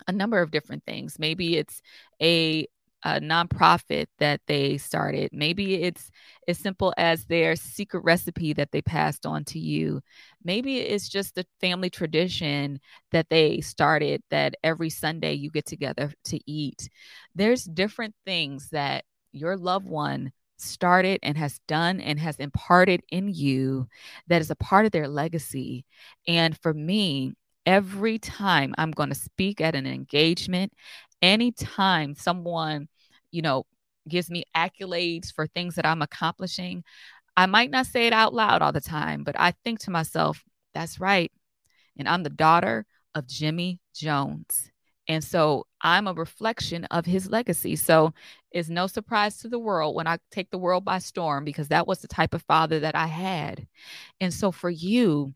a 0.06 0.12
number 0.12 0.40
of 0.40 0.50
different 0.50 0.84
things. 0.84 1.18
Maybe 1.18 1.56
it's 1.56 1.80
a, 2.20 2.66
a 3.04 3.20
nonprofit 3.20 4.06
that 4.18 4.40
they 4.46 4.78
started. 4.78 5.30
Maybe 5.32 5.82
it's 5.82 6.10
as 6.48 6.58
simple 6.58 6.94
as 6.96 7.26
their 7.26 7.54
secret 7.54 8.02
recipe 8.02 8.52
that 8.54 8.72
they 8.72 8.82
passed 8.82 9.26
on 9.26 9.44
to 9.46 9.58
you. 9.58 10.00
Maybe 10.42 10.78
it's 10.78 11.08
just 11.08 11.38
a 11.38 11.44
family 11.60 11.90
tradition 11.90 12.80
that 13.12 13.28
they 13.30 13.60
started 13.60 14.22
that 14.30 14.54
every 14.64 14.90
Sunday 14.90 15.34
you 15.34 15.50
get 15.50 15.66
together 15.66 16.12
to 16.24 16.40
eat. 16.50 16.88
There's 17.34 17.64
different 17.64 18.14
things 18.24 18.70
that 18.70 19.04
your 19.32 19.56
loved 19.56 19.86
one 19.86 20.32
started 20.56 21.18
and 21.22 21.36
has 21.36 21.60
done 21.66 22.00
and 22.00 22.18
has 22.18 22.36
imparted 22.36 23.02
in 23.10 23.28
you 23.28 23.88
that 24.28 24.40
is 24.40 24.50
a 24.50 24.56
part 24.56 24.86
of 24.86 24.92
their 24.92 25.08
legacy. 25.08 25.84
And 26.26 26.56
for 26.58 26.72
me, 26.72 27.34
every 27.66 28.18
time 28.18 28.74
I'm 28.78 28.90
going 28.90 29.08
to 29.08 29.14
speak 29.14 29.60
at 29.60 29.74
an 29.74 29.86
engagement, 29.86 30.72
anytime 31.22 32.14
someone, 32.14 32.88
you 33.30 33.42
know, 33.42 33.66
gives 34.08 34.30
me 34.30 34.44
accolades 34.56 35.32
for 35.32 35.46
things 35.46 35.76
that 35.76 35.86
I'm 35.86 36.02
accomplishing, 36.02 36.84
I 37.36 37.46
might 37.46 37.70
not 37.70 37.86
say 37.86 38.06
it 38.06 38.12
out 38.12 38.34
loud 38.34 38.62
all 38.62 38.72
the 38.72 38.80
time, 38.80 39.24
but 39.24 39.34
I 39.38 39.52
think 39.64 39.80
to 39.80 39.90
myself, 39.90 40.44
that's 40.74 41.00
right. 41.00 41.32
And 41.96 42.08
I'm 42.08 42.22
the 42.22 42.30
daughter 42.30 42.86
of 43.14 43.26
Jimmy 43.26 43.80
Jones. 43.94 44.70
And 45.08 45.22
so 45.22 45.66
I'm 45.80 46.06
a 46.06 46.14
reflection 46.14 46.84
of 46.86 47.04
his 47.06 47.30
legacy. 47.30 47.76
So 47.76 48.14
it's 48.50 48.68
no 48.68 48.86
surprise 48.86 49.38
to 49.38 49.48
the 49.48 49.58
world 49.58 49.94
when 49.94 50.06
I 50.06 50.18
take 50.30 50.50
the 50.50 50.58
world 50.58 50.84
by 50.84 50.98
storm 50.98 51.44
because 51.44 51.68
that 51.68 51.86
was 51.86 52.00
the 52.00 52.08
type 52.08 52.34
of 52.34 52.42
father 52.42 52.80
that 52.80 52.94
I 52.94 53.06
had. 53.06 53.66
And 54.20 54.32
so 54.32 54.50
for 54.50 54.70
you, 54.70 55.34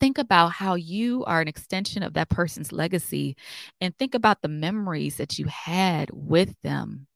think 0.00 0.18
about 0.18 0.52
how 0.52 0.74
you 0.74 1.24
are 1.26 1.40
an 1.40 1.48
extension 1.48 2.02
of 2.02 2.14
that 2.14 2.30
person's 2.30 2.72
legacy 2.72 3.36
and 3.80 3.96
think 3.96 4.14
about 4.14 4.42
the 4.42 4.48
memories 4.48 5.16
that 5.16 5.38
you 5.38 5.46
had 5.46 6.10
with 6.12 6.60
them. 6.62 7.06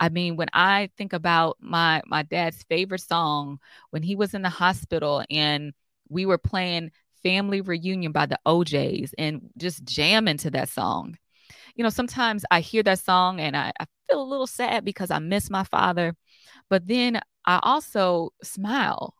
I 0.00 0.08
mean, 0.08 0.36
when 0.36 0.48
I 0.52 0.90
think 0.96 1.12
about 1.12 1.56
my 1.60 2.02
my 2.06 2.22
dad's 2.22 2.62
favorite 2.64 3.00
song 3.00 3.58
when 3.90 4.02
he 4.02 4.16
was 4.16 4.34
in 4.34 4.42
the 4.42 4.50
hospital 4.50 5.24
and 5.30 5.72
we 6.08 6.26
were 6.26 6.38
playing 6.38 6.90
Family 7.22 7.60
Reunion 7.60 8.12
by 8.12 8.26
the 8.26 8.38
O'Jays 8.46 9.14
and 9.18 9.50
just 9.56 9.84
jamming 9.84 10.38
to 10.38 10.50
that 10.50 10.68
song. 10.68 11.16
You 11.76 11.84
know, 11.84 11.90
sometimes 11.90 12.44
I 12.50 12.60
hear 12.60 12.82
that 12.84 13.00
song 13.00 13.40
and 13.40 13.56
I, 13.56 13.72
I 13.80 13.86
feel 14.08 14.22
a 14.22 14.24
little 14.24 14.46
sad 14.46 14.84
because 14.84 15.10
I 15.10 15.18
miss 15.18 15.50
my 15.50 15.64
father, 15.64 16.14
but 16.70 16.86
then 16.86 17.20
I 17.46 17.60
also 17.62 18.30
smile 18.42 19.14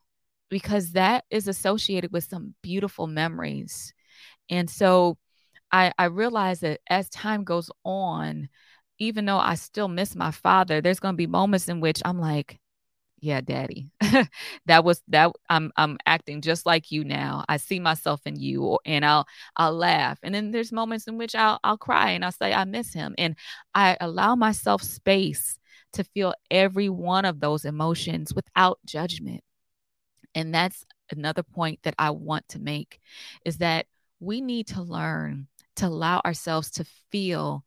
because 0.55 0.93
that 0.93 1.25
is 1.31 1.49
associated 1.49 2.13
with 2.13 2.23
some 2.23 2.55
beautiful 2.63 3.09
memories. 3.09 3.93
And 4.49 4.71
so 4.71 5.19
I, 5.73 5.93
I 5.99 6.05
realize 6.05 6.61
that 6.61 6.81
as 6.89 7.09
time 7.11 7.43
goes 7.43 7.71
on, 7.85 8.49
even 9.01 9.25
though 9.25 9.39
I 9.39 9.57
still 9.57 9.89
miss 9.89 10.15
my 10.15 10.31
father, 10.31 10.81
there's 10.81 11.01
going 11.01 11.15
to 11.15 11.17
be 11.17 11.27
moments 11.27 11.69
in 11.69 11.81
which 11.81 12.03
I'm 12.05 12.21
like, 12.21 12.61
yeah, 13.21 13.41
daddy. 13.41 13.93
that 14.67 14.85
was 14.85 15.03
that 15.09 15.33
I'm 15.51 15.73
I'm 15.77 15.99
acting 16.07 16.43
just 16.43 16.67
like 16.67 16.93
you 16.93 17.05
now. 17.05 17.45
I 17.49 17.57
see 17.59 17.81
myself 17.81 18.21
in 18.27 18.37
you 18.37 18.79
and 18.85 19.05
I'll 19.05 19.27
I'll 19.57 19.75
laugh. 19.75 20.19
And 20.25 20.35
then 20.35 20.53
there's 20.53 20.73
moments 20.73 21.09
in 21.09 21.19
which 21.19 21.35
I'll 21.37 21.61
I'll 21.65 21.79
cry 21.79 22.11
and 22.13 22.25
I'll 22.25 22.33
say 22.33 22.53
I 22.53 22.65
miss 22.65 22.93
him. 22.95 23.15
And 23.19 23.37
I 23.75 23.97
allow 24.01 24.37
myself 24.37 24.83
space 24.83 25.59
to 25.95 26.05
feel 26.05 26.35
every 26.51 26.91
one 26.91 27.25
of 27.25 27.41
those 27.41 27.65
emotions 27.65 28.35
without 28.35 28.81
judgment. 28.87 29.44
And 30.35 30.55
that's 30.55 30.85
another 31.11 31.43
point 31.43 31.81
that 31.83 31.95
I 31.99 32.11
want 32.11 32.49
to 32.51 32.59
make 32.59 33.01
is 33.45 33.59
that 33.59 33.87
we 34.21 34.41
need 34.41 34.69
to 34.69 34.83
learn 34.83 35.49
to 35.77 35.87
allow 35.87 36.21
ourselves 36.25 36.71
to 36.73 36.85
feel 37.11 37.65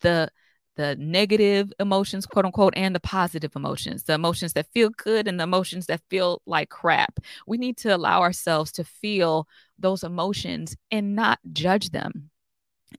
the 0.00 0.30
the 0.76 0.96
negative 0.96 1.72
emotions, 1.78 2.24
quote 2.24 2.46
unquote, 2.46 2.72
and 2.74 2.94
the 2.94 3.00
positive 3.00 3.54
emotions, 3.54 4.04
the 4.04 4.14
emotions 4.14 4.54
that 4.54 4.72
feel 4.72 4.88
good 4.90 5.28
and 5.28 5.38
the 5.38 5.44
emotions 5.44 5.86
that 5.86 6.00
feel 6.08 6.40
like 6.46 6.70
crap. 6.70 7.20
We 7.46 7.58
need 7.58 7.76
to 7.78 7.94
allow 7.94 8.22
ourselves 8.22 8.72
to 8.72 8.84
feel 8.84 9.46
those 9.78 10.04
emotions 10.04 10.76
and 10.90 11.14
not 11.14 11.38
judge 11.52 11.90
them 11.90 12.29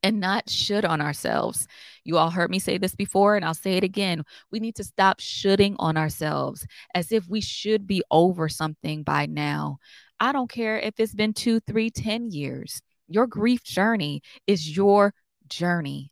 and 0.03 0.19
not 0.19 0.49
should 0.49 0.85
on 0.85 1.01
ourselves. 1.01 1.67
You 2.03 2.17
all 2.17 2.29
heard 2.29 2.49
me 2.49 2.59
say 2.59 2.77
this 2.77 2.95
before, 2.95 3.35
and 3.35 3.45
I'll 3.45 3.53
say 3.53 3.73
it 3.77 3.83
again. 3.83 4.23
We 4.51 4.59
need 4.59 4.75
to 4.75 4.83
stop 4.83 5.19
shoulding 5.19 5.75
on 5.79 5.97
ourselves 5.97 6.65
as 6.95 7.11
if 7.11 7.27
we 7.27 7.41
should 7.41 7.87
be 7.87 8.03
over 8.09 8.49
something 8.49 9.03
by 9.03 9.25
now. 9.25 9.77
I 10.19 10.31
don't 10.31 10.49
care 10.49 10.79
if 10.79 10.99
it's 10.99 11.15
been 11.15 11.33
two, 11.33 11.59
three, 11.59 11.89
ten 11.89 12.31
years. 12.31 12.81
Your 13.07 13.27
grief 13.27 13.63
journey 13.63 14.21
is 14.47 14.75
your 14.75 15.13
journey. 15.47 16.11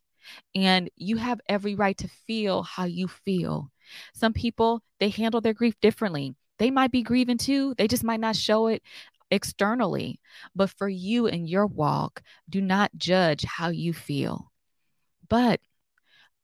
And 0.54 0.90
you 0.96 1.16
have 1.16 1.40
every 1.48 1.74
right 1.74 1.96
to 1.98 2.08
feel 2.26 2.62
how 2.62 2.84
you 2.84 3.08
feel. 3.08 3.70
Some 4.14 4.32
people, 4.32 4.82
they 5.00 5.08
handle 5.08 5.40
their 5.40 5.54
grief 5.54 5.74
differently. 5.80 6.34
They 6.58 6.70
might 6.70 6.92
be 6.92 7.02
grieving 7.02 7.38
too. 7.38 7.74
They 7.78 7.88
just 7.88 8.04
might 8.04 8.20
not 8.20 8.36
show 8.36 8.66
it 8.66 8.82
externally. 9.30 10.20
But 10.54 10.70
for 10.70 10.88
you 10.88 11.26
in 11.26 11.46
your 11.46 11.66
walk, 11.66 12.22
do 12.48 12.60
not 12.60 12.90
judge 12.96 13.44
how 13.44 13.68
you 13.68 13.92
feel. 13.92 14.50
But 15.28 15.60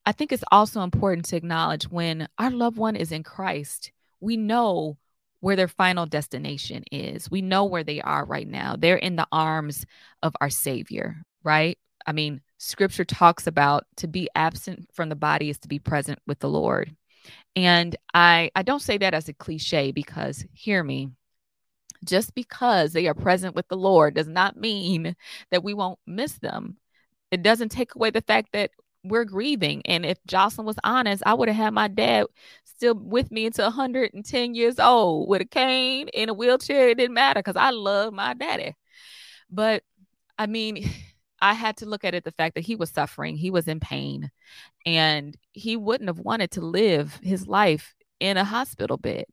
I 0.05 0.13
think 0.13 0.33
it's 0.33 0.45
also 0.53 0.83
important 0.83 1.27
to 1.27 1.37
acknowledge 1.37 1.89
when 1.89 2.29
our 2.39 2.51
loved 2.51 2.79
one 2.79 2.97
is 2.97 3.11
in 3.11 3.25
Christ, 3.25 3.91
we 4.21 4.37
know 4.37 4.97
where 5.41 5.57
their 5.57 5.69
final 5.69 6.07
destination 6.07 6.85
is. 6.91 7.31
We 7.31 7.43
know 7.43 7.65
where 7.65 7.85
they 7.85 8.01
are 8.01 8.25
right 8.25 8.47
now. 8.49 8.77
They're 8.79 8.97
in 8.97 9.17
the 9.17 9.27
arms 9.33 9.85
of 10.23 10.35
our 10.41 10.51
Savior, 10.51 11.23
right? 11.43 11.77
I 12.07 12.13
mean, 12.13 12.41
scripture 12.59 13.05
talks 13.05 13.47
about 13.47 13.85
to 13.97 14.07
be 14.07 14.29
absent 14.35 14.89
from 14.93 15.09
the 15.09 15.17
body 15.17 15.51
is 15.51 15.59
to 15.59 15.69
be 15.69 15.79
present 15.79 16.21
with 16.27 16.39
the 16.39 16.49
Lord. 16.49 16.95
And 17.57 17.97
I 18.15 18.51
I 18.55 18.63
don't 18.63 18.83
say 18.83 18.99
that 18.99 19.15
as 19.15 19.29
a 19.29 19.35
cliche 19.35 19.91
because 19.91 20.45
hear 20.53 20.83
me, 20.83 21.11
just 22.05 22.35
because 22.35 22.93
they 22.93 23.07
are 23.07 23.15
present 23.15 23.55
with 23.55 23.69
the 23.69 23.77
Lord 23.77 24.15
does 24.15 24.29
not 24.29 24.57
mean 24.57 25.17
that 25.51 25.65
we 25.65 25.75
won't 25.75 25.99
miss 26.07 26.39
them. 26.39 26.77
It 27.31 27.43
doesn't 27.43 27.71
take 27.71 27.95
away 27.95 28.11
the 28.11 28.23
fact 28.23 28.51
that 28.53 28.71
we're 29.05 29.25
grieving. 29.25 29.83
And 29.87 30.05
if 30.05 30.19
Jocelyn 30.27 30.67
was 30.67 30.79
honest, 30.85 31.23
I 31.27 31.35
would 31.35 31.49
have 31.49 31.57
had 31.57 31.75
my 31.75 31.89
dad 31.89 32.27
still 32.65 32.95
with 32.95 33.31
me 33.31 33.47
until 33.47 33.67
110 33.67 34.55
years 34.55 34.79
old 34.79 35.29
with 35.29 35.43
a 35.43 35.45
cane 35.47 36.09
in 36.09 36.29
a 36.29 36.35
wheelchair. 36.35 36.91
It 36.91 36.99
didn't 36.99 37.15
matter 37.15 37.41
because 37.41 37.57
I 37.57 37.71
love 37.71 38.13
my 38.13 38.35
daddy. 38.35 38.75
But 39.51 39.83
I 40.39 40.47
mean, 40.47 40.89
I 41.41 41.53
had 41.53 41.77
to 41.79 41.87
look 41.87 42.05
at 42.05 42.15
it 42.15 42.25
the 42.25 42.33
fact 42.33 42.55
that 42.55 42.65
he 42.65 42.77
was 42.77 42.89
suffering, 42.89 43.37
he 43.37 43.51
was 43.51 43.69
in 43.69 43.79
pain, 43.79 44.31
and 44.87 45.37
he 45.53 45.77
wouldn't 45.77 46.09
have 46.09 46.19
wanted 46.19 46.51
to 46.53 46.63
live 46.63 47.21
his 47.23 47.47
life 47.47 47.95
in 48.21 48.39
a 48.39 48.45
hospital 48.45 48.97
bed. 48.97 49.27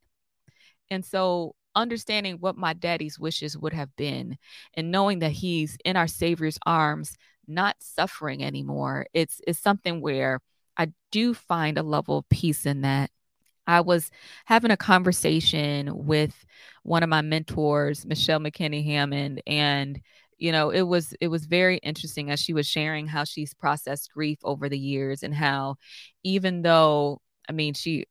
And 0.92 1.06
so, 1.06 1.56
understanding 1.76 2.38
what 2.40 2.58
my 2.58 2.74
daddy's 2.74 3.20
wishes 3.20 3.58
would 3.58 3.74
have 3.74 3.96
been 3.96 4.38
and 4.74 4.92
knowing 4.92 5.20
that 5.20 5.32
he's 5.32 5.78
in 5.86 5.96
our 5.96 6.08
Savior's 6.08 6.60
arms, 6.66 7.16
not 7.48 7.76
suffering 7.80 8.44
anymore, 8.44 9.08
it's, 9.14 9.42
it's 9.48 9.60
something 9.60 10.02
where 10.02 10.40
I 10.78 10.92
do 11.12 11.34
find 11.34 11.78
a 11.78 11.84
level 11.84 12.20
of 12.20 12.30
peace 12.30 12.66
in 12.66 12.82
that. 12.82 13.12
I 13.66 13.82
was 13.82 14.12
having 14.46 14.72
a 14.72 14.78
conversation 14.78 16.06
with 16.06 16.46
one 16.84 17.04
of 17.04 17.10
my 17.10 17.22
mentors, 17.22 18.06
Michelle 18.06 18.40
McKinney 18.40 18.84
Hammond, 18.84 19.42
and 19.48 20.02
you 20.38 20.52
know 20.52 20.72
it 20.72 20.82
was 20.82 21.14
it 21.22 21.30
was 21.30 21.46
very 21.46 21.78
interesting 21.78 22.30
as 22.30 22.40
she 22.40 22.54
was 22.54 22.68
sharing 22.68 23.08
how 23.08 23.24
she's 23.24 23.54
processed 23.54 24.12
grief 24.12 24.40
over 24.44 24.68
the 24.68 24.78
years 24.78 25.24
and 25.24 25.34
how 25.34 25.76
even 26.24 26.62
though 26.64 27.22
i 27.48 27.54
mean 27.54 27.74
she 27.74 28.06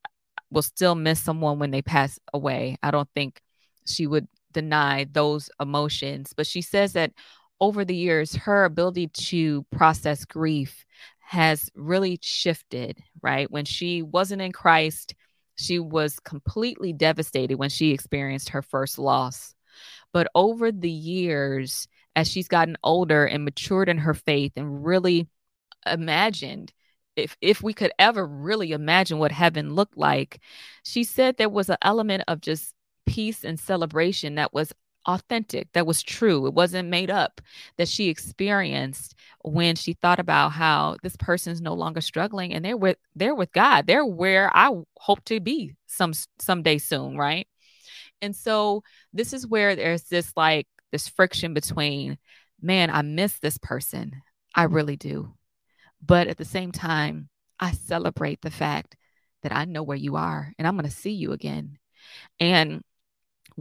will 0.50 0.62
still 0.62 0.94
miss 0.94 1.20
someone 1.20 1.58
when 1.58 1.70
they 1.70 1.82
pass 1.82 2.18
away 2.32 2.76
i 2.82 2.90
don't 2.90 3.08
think 3.14 3.42
she 3.86 4.06
would 4.06 4.26
deny 4.52 5.06
those 5.12 5.50
emotions 5.60 6.32
but 6.36 6.46
she 6.46 6.60
says 6.60 6.92
that 6.92 7.12
over 7.60 7.84
the 7.84 7.96
years 7.96 8.34
her 8.34 8.64
ability 8.64 9.08
to 9.08 9.64
process 9.70 10.24
grief 10.24 10.84
has 11.20 11.70
really 11.74 12.18
shifted 12.20 12.98
right? 13.22 13.50
When 13.50 13.64
she 13.64 14.02
wasn't 14.02 14.42
in 14.42 14.52
christ 14.52 15.14
she 15.56 15.78
was 15.78 16.18
completely 16.20 16.92
devastated 16.92 17.56
when 17.56 17.70
she 17.70 17.92
experienced 17.92 18.50
her 18.50 18.62
first 18.62 18.98
loss. 18.98 19.54
But 20.12 20.28
over 20.34 20.72
the 20.72 20.90
years 20.90 21.88
as 22.16 22.28
she's 22.28 22.48
gotten 22.48 22.76
older 22.82 23.24
and 23.24 23.44
matured 23.44 23.88
in 23.88 23.98
her 23.98 24.14
faith 24.14 24.52
and 24.56 24.84
really 24.84 25.28
imagined 25.86 26.72
if 27.16 27.36
if 27.40 27.62
we 27.62 27.74
could 27.74 27.92
ever 27.98 28.26
really 28.26 28.72
imagine 28.72 29.18
what 29.18 29.32
heaven 29.32 29.74
looked 29.74 29.96
like 29.96 30.40
she 30.84 31.02
said 31.02 31.36
there 31.36 31.48
was 31.48 31.68
an 31.68 31.76
element 31.82 32.22
of 32.28 32.40
just 32.40 32.72
peace 33.12 33.44
and 33.44 33.58
celebration 33.58 34.34
that 34.36 34.52
was 34.52 34.72
authentic 35.06 35.66
that 35.72 35.84
was 35.84 36.00
true 36.00 36.46
it 36.46 36.54
wasn't 36.54 36.88
made 36.88 37.10
up 37.10 37.40
that 37.76 37.88
she 37.88 38.08
experienced 38.08 39.16
when 39.42 39.74
she 39.74 39.94
thought 39.94 40.20
about 40.20 40.50
how 40.50 40.96
this 41.02 41.16
person's 41.16 41.60
no 41.60 41.74
longer 41.74 42.00
struggling 42.00 42.54
and 42.54 42.64
they're 42.64 42.76
with 42.76 42.96
they're 43.16 43.34
with 43.34 43.52
god 43.52 43.84
they're 43.88 44.06
where 44.06 44.48
i 44.56 44.70
hope 44.98 45.24
to 45.24 45.40
be 45.40 45.74
some 45.88 46.12
someday 46.38 46.78
soon 46.78 47.16
right 47.16 47.48
and 48.22 48.34
so 48.34 48.84
this 49.12 49.32
is 49.32 49.46
where 49.46 49.74
there's 49.74 50.04
this 50.04 50.32
like 50.36 50.68
this 50.92 51.08
friction 51.08 51.52
between, 51.52 52.16
man, 52.60 52.88
I 52.88 53.02
miss 53.02 53.38
this 53.38 53.58
person. 53.58 54.22
I 54.54 54.64
really 54.64 54.96
do. 54.96 55.34
But 56.00 56.28
at 56.28 56.38
the 56.38 56.44
same 56.44 56.70
time, 56.70 57.28
I 57.58 57.72
celebrate 57.72 58.40
the 58.40 58.50
fact 58.50 58.96
that 59.42 59.52
I 59.52 59.64
know 59.64 59.82
where 59.82 59.96
you 59.96 60.16
are 60.16 60.52
and 60.56 60.68
I'm 60.68 60.76
going 60.76 60.88
to 60.88 60.94
see 60.94 61.12
you 61.12 61.32
again. 61.32 61.78
And 62.38 62.82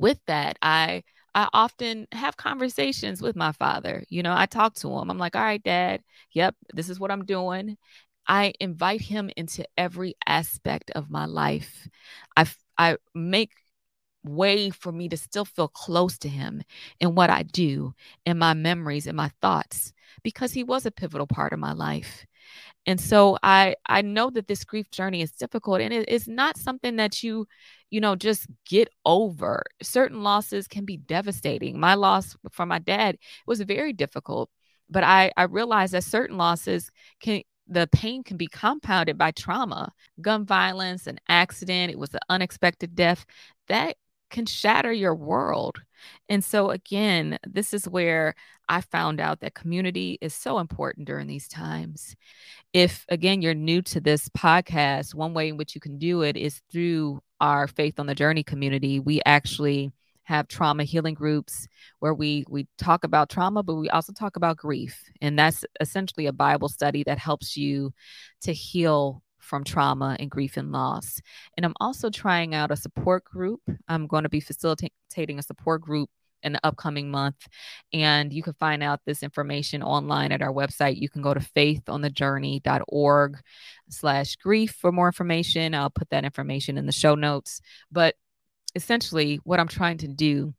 with 0.01 0.19
that, 0.27 0.57
I 0.61 1.03
I 1.35 1.47
often 1.53 2.07
have 2.13 2.37
conversations 2.37 3.21
with 3.21 3.35
my 3.37 3.53
father. 3.53 4.03
You 4.09 4.23
know, 4.23 4.33
I 4.35 4.45
talk 4.47 4.75
to 4.77 4.89
him. 4.97 5.09
I'm 5.11 5.17
like, 5.19 5.35
"All 5.35 5.41
right, 5.43 5.63
dad. 5.63 6.01
Yep, 6.33 6.55
this 6.73 6.89
is 6.89 6.99
what 6.99 7.11
I'm 7.11 7.25
doing." 7.25 7.77
I 8.27 8.53
invite 8.59 9.01
him 9.01 9.29
into 9.37 9.65
every 9.77 10.15
aspect 10.27 10.91
of 10.91 11.09
my 11.09 11.25
life. 11.25 11.87
I 12.37 12.45
I 12.77 12.97
make 13.15 13.51
way 14.23 14.69
for 14.69 14.91
me 14.91 15.09
to 15.09 15.17
still 15.17 15.45
feel 15.45 15.67
close 15.67 16.17
to 16.19 16.29
him 16.29 16.61
in 16.99 17.15
what 17.15 17.29
I 17.29 17.43
do, 17.43 17.93
in 18.25 18.37
my 18.37 18.53
memories, 18.53 19.07
in 19.07 19.15
my 19.15 19.31
thoughts, 19.41 19.93
because 20.23 20.53
he 20.53 20.63
was 20.63 20.85
a 20.85 20.91
pivotal 20.91 21.27
part 21.27 21.53
of 21.53 21.59
my 21.59 21.73
life. 21.73 22.25
And 22.87 22.99
so 22.99 23.37
I 23.43 23.75
I 23.85 24.01
know 24.01 24.29
that 24.31 24.47
this 24.47 24.63
grief 24.63 24.89
journey 24.91 25.21
is 25.21 25.31
difficult 25.31 25.81
and 25.81 25.93
it 25.93 26.09
is 26.09 26.27
not 26.27 26.57
something 26.57 26.95
that 26.95 27.21
you 27.23 27.47
you 27.89 28.01
know 28.01 28.15
just 28.15 28.47
get 28.65 28.89
over. 29.05 29.63
Certain 29.81 30.23
losses 30.23 30.67
can 30.67 30.85
be 30.85 30.97
devastating. 30.97 31.79
My 31.79 31.93
loss 31.95 32.35
from 32.51 32.69
my 32.69 32.79
dad 32.79 33.17
was 33.45 33.61
very 33.61 33.93
difficult, 33.93 34.49
but 34.89 35.03
I, 35.03 35.31
I 35.37 35.43
realized 35.43 35.93
that 35.93 36.03
certain 36.03 36.37
losses 36.37 36.89
can 37.21 37.43
the 37.67 37.87
pain 37.91 38.23
can 38.23 38.37
be 38.37 38.47
compounded 38.47 39.17
by 39.17 39.31
trauma, 39.31 39.91
gun 40.19 40.45
violence, 40.45 41.07
an 41.07 41.19
accident, 41.29 41.91
it 41.91 41.99
was 41.99 42.13
an 42.13 42.19
unexpected 42.29 42.95
death. 42.95 43.25
That 43.67 43.95
can 44.29 44.45
shatter 44.45 44.91
your 44.91 45.15
world. 45.15 45.79
And 46.29 46.43
so, 46.43 46.69
again, 46.69 47.37
this 47.45 47.73
is 47.73 47.87
where 47.87 48.35
I 48.69 48.81
found 48.81 49.19
out 49.19 49.41
that 49.41 49.53
community 49.53 50.17
is 50.21 50.33
so 50.33 50.59
important 50.59 51.07
during 51.07 51.27
these 51.27 51.47
times. 51.47 52.15
If, 52.73 53.05
again, 53.09 53.41
you're 53.41 53.53
new 53.53 53.81
to 53.83 53.99
this 53.99 54.29
podcast, 54.29 55.13
one 55.13 55.33
way 55.33 55.49
in 55.49 55.57
which 55.57 55.75
you 55.75 55.81
can 55.81 55.97
do 55.97 56.21
it 56.21 56.37
is 56.37 56.61
through 56.71 57.21
our 57.39 57.67
Faith 57.67 57.99
on 57.99 58.07
the 58.07 58.15
Journey 58.15 58.43
community. 58.43 58.99
We 58.99 59.21
actually 59.25 59.91
have 60.23 60.47
trauma 60.47 60.83
healing 60.83 61.13
groups 61.13 61.67
where 61.99 62.13
we 62.13 62.45
we 62.47 62.67
talk 62.77 63.03
about 63.03 63.29
trauma 63.29 63.63
but 63.63 63.75
we 63.75 63.89
also 63.89 64.13
talk 64.13 64.35
about 64.37 64.55
grief 64.55 65.03
and 65.19 65.37
that's 65.37 65.65
essentially 65.81 66.27
a 66.27 66.31
bible 66.31 66.69
study 66.69 67.03
that 67.03 67.17
helps 67.17 67.57
you 67.57 67.91
to 68.39 68.53
heal 68.53 69.21
from 69.41 69.63
trauma 69.63 70.15
and 70.19 70.31
grief 70.31 70.57
and 70.57 70.71
loss. 70.71 71.21
And 71.57 71.65
I'm 71.65 71.75
also 71.79 72.09
trying 72.09 72.55
out 72.55 72.71
a 72.71 72.75
support 72.75 73.23
group. 73.23 73.61
I'm 73.87 74.07
going 74.07 74.23
to 74.23 74.29
be 74.29 74.39
facilitating 74.39 75.39
a 75.39 75.43
support 75.43 75.81
group 75.81 76.09
in 76.43 76.53
the 76.53 76.65
upcoming 76.65 77.11
month. 77.11 77.47
And 77.93 78.33
you 78.33 78.43
can 78.43 78.53
find 78.53 78.81
out 78.81 79.01
this 79.05 79.23
information 79.23 79.83
online 79.83 80.31
at 80.31 80.41
our 80.41 80.53
website. 80.53 80.99
You 80.99 81.09
can 81.09 81.21
go 81.21 81.33
to 81.33 81.39
faithonthejourney.org 81.39 83.37
slash 83.89 84.35
grief 84.37 84.75
for 84.79 84.91
more 84.91 85.07
information. 85.07 85.75
I'll 85.75 85.89
put 85.89 86.09
that 86.09 86.23
information 86.23 86.77
in 86.77 86.85
the 86.85 86.91
show 86.91 87.15
notes. 87.15 87.61
But 87.91 88.15
essentially, 88.75 89.39
what 89.43 89.59
I'm 89.59 89.67
trying 89.67 89.97
to 89.99 90.07
do 90.07 90.53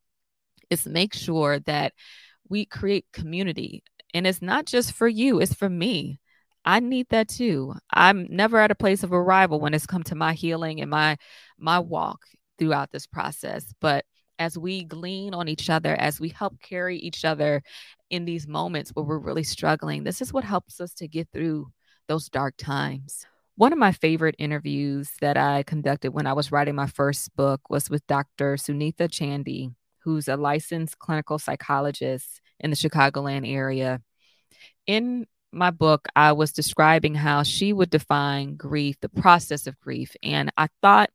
is 0.70 0.86
make 0.86 1.14
sure 1.14 1.58
that 1.60 1.92
we 2.48 2.64
create 2.64 3.06
community. 3.12 3.82
And 4.14 4.26
it's 4.26 4.42
not 4.42 4.66
just 4.66 4.92
for 4.92 5.08
you, 5.08 5.40
it's 5.40 5.54
for 5.54 5.68
me. 5.68 6.18
I 6.64 6.80
need 6.80 7.08
that 7.10 7.28
too. 7.28 7.74
I'm 7.92 8.26
never 8.30 8.58
at 8.58 8.70
a 8.70 8.76
place 8.76 9.02
of 9.02 9.12
arrival 9.12 9.60
when 9.60 9.74
it's 9.74 9.86
come 9.86 10.02
to 10.04 10.14
my 10.14 10.32
healing 10.34 10.80
and 10.80 10.90
my 10.90 11.16
my 11.58 11.78
walk 11.78 12.26
throughout 12.58 12.92
this 12.92 13.06
process. 13.06 13.72
But 13.80 14.04
as 14.38 14.56
we 14.58 14.84
glean 14.84 15.34
on 15.34 15.48
each 15.48 15.70
other, 15.70 15.94
as 15.94 16.20
we 16.20 16.28
help 16.28 16.60
carry 16.60 16.98
each 16.98 17.24
other 17.24 17.62
in 18.10 18.24
these 18.24 18.46
moments 18.46 18.90
where 18.90 19.04
we're 19.04 19.18
really 19.18 19.44
struggling, 19.44 20.04
this 20.04 20.20
is 20.20 20.32
what 20.32 20.44
helps 20.44 20.80
us 20.80 20.94
to 20.94 21.08
get 21.08 21.28
through 21.32 21.70
those 22.08 22.28
dark 22.28 22.54
times. 22.56 23.26
One 23.56 23.72
of 23.72 23.78
my 23.78 23.92
favorite 23.92 24.34
interviews 24.38 25.10
that 25.20 25.36
I 25.36 25.62
conducted 25.64 26.12
when 26.12 26.26
I 26.26 26.32
was 26.32 26.50
writing 26.50 26.74
my 26.74 26.86
first 26.86 27.34
book 27.36 27.60
was 27.70 27.90
with 27.90 28.06
Dr. 28.06 28.56
Sunitha 28.56 29.08
Chandy, 29.08 29.74
who's 29.98 30.28
a 30.28 30.36
licensed 30.36 30.98
clinical 30.98 31.38
psychologist 31.38 32.40
in 32.58 32.70
the 32.70 32.76
Chicagoland 32.76 33.48
area. 33.50 34.00
In 34.86 35.26
my 35.52 35.70
book, 35.70 36.08
I 36.16 36.32
was 36.32 36.52
describing 36.52 37.14
how 37.14 37.42
she 37.42 37.72
would 37.72 37.90
define 37.90 38.56
grief, 38.56 38.96
the 39.00 39.08
process 39.08 39.66
of 39.66 39.78
grief. 39.80 40.16
And 40.22 40.50
I 40.56 40.68
thought 40.80 41.10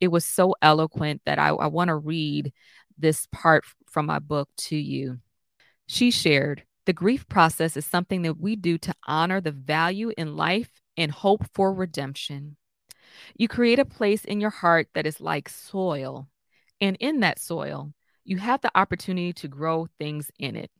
it 0.00 0.08
was 0.08 0.24
so 0.24 0.54
eloquent 0.62 1.22
that 1.26 1.38
I, 1.38 1.48
I 1.48 1.66
want 1.66 1.88
to 1.88 1.96
read 1.96 2.52
this 2.98 3.26
part 3.32 3.64
from 3.88 4.06
my 4.06 4.18
book 4.18 4.48
to 4.56 4.76
you. 4.76 5.18
She 5.86 6.10
shared 6.10 6.64
the 6.86 6.92
grief 6.92 7.28
process 7.28 7.76
is 7.76 7.84
something 7.84 8.22
that 8.22 8.38
we 8.38 8.56
do 8.56 8.78
to 8.78 8.94
honor 9.06 9.40
the 9.40 9.52
value 9.52 10.12
in 10.16 10.36
life 10.36 10.70
and 10.96 11.10
hope 11.10 11.44
for 11.52 11.74
redemption. 11.74 12.56
You 13.36 13.48
create 13.48 13.78
a 13.78 13.84
place 13.84 14.24
in 14.24 14.40
your 14.40 14.50
heart 14.50 14.88
that 14.94 15.06
is 15.06 15.20
like 15.20 15.48
soil. 15.48 16.28
And 16.80 16.96
in 17.00 17.20
that 17.20 17.40
soil, 17.40 17.92
you 18.24 18.38
have 18.38 18.60
the 18.60 18.70
opportunity 18.74 19.32
to 19.34 19.48
grow 19.48 19.88
things 19.98 20.30
in 20.38 20.56
it. 20.56 20.70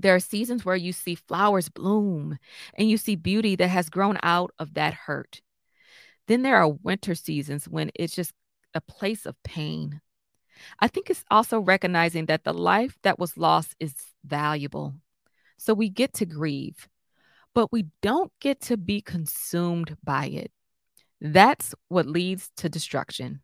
There 0.00 0.14
are 0.14 0.20
seasons 0.20 0.64
where 0.64 0.76
you 0.76 0.92
see 0.92 1.14
flowers 1.14 1.68
bloom 1.68 2.38
and 2.74 2.90
you 2.90 2.96
see 2.96 3.16
beauty 3.16 3.56
that 3.56 3.68
has 3.68 3.88
grown 3.88 4.18
out 4.22 4.50
of 4.58 4.74
that 4.74 4.94
hurt. 4.94 5.40
Then 6.26 6.42
there 6.42 6.56
are 6.56 6.68
winter 6.68 7.14
seasons 7.14 7.68
when 7.68 7.90
it's 7.94 8.14
just 8.14 8.32
a 8.74 8.80
place 8.80 9.26
of 9.26 9.40
pain. 9.44 10.00
I 10.80 10.88
think 10.88 11.10
it's 11.10 11.24
also 11.30 11.60
recognizing 11.60 12.26
that 12.26 12.44
the 12.44 12.54
life 12.54 12.98
that 13.02 13.18
was 13.18 13.36
lost 13.36 13.74
is 13.80 13.94
valuable. 14.24 14.94
So 15.58 15.74
we 15.74 15.88
get 15.88 16.14
to 16.14 16.26
grieve, 16.26 16.88
but 17.54 17.72
we 17.72 17.86
don't 18.02 18.32
get 18.40 18.60
to 18.62 18.76
be 18.76 19.00
consumed 19.00 19.96
by 20.02 20.26
it. 20.26 20.50
That's 21.20 21.74
what 21.88 22.06
leads 22.06 22.50
to 22.56 22.68
destruction. 22.68 23.40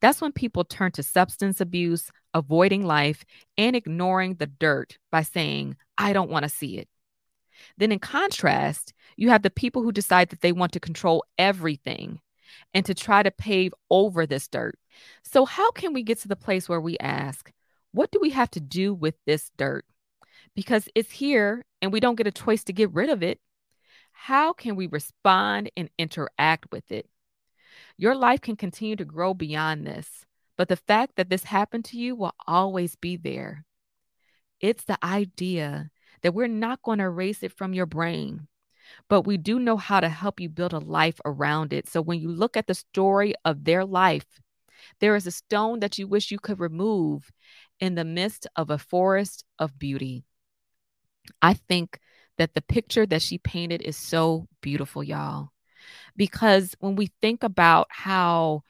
That's 0.00 0.20
when 0.20 0.32
people 0.32 0.64
turn 0.64 0.92
to 0.92 1.02
substance 1.02 1.60
abuse, 1.60 2.10
avoiding 2.34 2.84
life, 2.84 3.24
and 3.56 3.74
ignoring 3.76 4.34
the 4.34 4.46
dirt 4.46 4.98
by 5.10 5.22
saying, 5.22 5.76
I 5.96 6.12
don't 6.12 6.30
want 6.30 6.42
to 6.42 6.48
see 6.48 6.78
it. 6.78 6.88
Then, 7.78 7.92
in 7.92 8.00
contrast, 8.00 8.92
you 9.16 9.30
have 9.30 9.42
the 9.42 9.50
people 9.50 9.82
who 9.82 9.92
decide 9.92 10.30
that 10.30 10.40
they 10.40 10.52
want 10.52 10.72
to 10.72 10.80
control 10.80 11.24
everything 11.38 12.20
and 12.72 12.84
to 12.86 12.94
try 12.94 13.22
to 13.22 13.30
pave 13.30 13.72
over 13.90 14.26
this 14.26 14.48
dirt. 14.48 14.78
So, 15.22 15.44
how 15.44 15.70
can 15.70 15.92
we 15.92 16.02
get 16.02 16.18
to 16.20 16.28
the 16.28 16.36
place 16.36 16.68
where 16.68 16.80
we 16.80 16.98
ask, 16.98 17.52
what 17.92 18.10
do 18.10 18.18
we 18.20 18.30
have 18.30 18.50
to 18.52 18.60
do 18.60 18.92
with 18.92 19.14
this 19.24 19.50
dirt? 19.56 19.84
Because 20.54 20.88
it's 20.94 21.12
here 21.12 21.64
and 21.80 21.92
we 21.92 22.00
don't 22.00 22.16
get 22.16 22.26
a 22.26 22.32
choice 22.32 22.64
to 22.64 22.72
get 22.72 22.92
rid 22.92 23.10
of 23.10 23.22
it. 23.22 23.38
How 24.12 24.52
can 24.52 24.76
we 24.76 24.86
respond 24.86 25.70
and 25.76 25.90
interact 25.98 26.70
with 26.72 26.90
it? 26.90 27.08
Your 27.96 28.14
life 28.14 28.40
can 28.40 28.56
continue 28.56 28.96
to 28.96 29.04
grow 29.04 29.34
beyond 29.34 29.86
this, 29.86 30.24
but 30.56 30.68
the 30.68 30.76
fact 30.76 31.16
that 31.16 31.30
this 31.30 31.44
happened 31.44 31.84
to 31.86 31.98
you 31.98 32.14
will 32.14 32.34
always 32.46 32.96
be 32.96 33.16
there. 33.16 33.64
It's 34.60 34.84
the 34.84 34.98
idea 35.04 35.90
that 36.22 36.34
we're 36.34 36.48
not 36.48 36.82
going 36.82 36.98
to 36.98 37.04
erase 37.04 37.42
it 37.42 37.52
from 37.52 37.74
your 37.74 37.86
brain, 37.86 38.48
but 39.08 39.22
we 39.22 39.36
do 39.36 39.58
know 39.58 39.76
how 39.76 40.00
to 40.00 40.08
help 40.08 40.40
you 40.40 40.48
build 40.48 40.72
a 40.72 40.78
life 40.78 41.20
around 41.24 41.72
it. 41.72 41.88
So 41.88 42.00
when 42.00 42.20
you 42.20 42.30
look 42.30 42.56
at 42.56 42.66
the 42.66 42.74
story 42.74 43.34
of 43.44 43.64
their 43.64 43.84
life, 43.84 44.26
there 45.00 45.16
is 45.16 45.26
a 45.26 45.32
stone 45.32 45.80
that 45.80 45.98
you 45.98 46.06
wish 46.06 46.30
you 46.30 46.38
could 46.38 46.60
remove 46.60 47.30
in 47.80 47.94
the 47.94 48.04
midst 48.04 48.46
of 48.56 48.70
a 48.70 48.78
forest 48.78 49.44
of 49.58 49.78
beauty. 49.78 50.24
I 51.42 51.54
think 51.54 51.98
that 52.38 52.54
the 52.54 52.62
picture 52.62 53.06
that 53.06 53.22
she 53.22 53.38
painted 53.38 53.82
is 53.82 53.96
so 53.96 54.46
beautiful, 54.60 55.02
y'all 55.02 55.50
because 56.16 56.74
when 56.80 56.96
we 56.96 57.10
think 57.20 57.42
about 57.42 57.88
how 57.90 58.62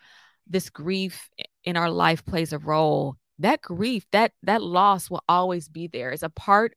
this 0.46 0.70
grief 0.70 1.28
in 1.64 1.76
our 1.76 1.90
life 1.90 2.24
plays 2.24 2.52
a 2.52 2.58
role 2.58 3.16
that 3.38 3.62
grief 3.62 4.06
that 4.12 4.32
that 4.42 4.62
loss 4.62 5.10
will 5.10 5.22
always 5.28 5.68
be 5.68 5.86
there. 5.88 6.10
It's 6.10 6.22
a 6.22 6.28
part 6.28 6.74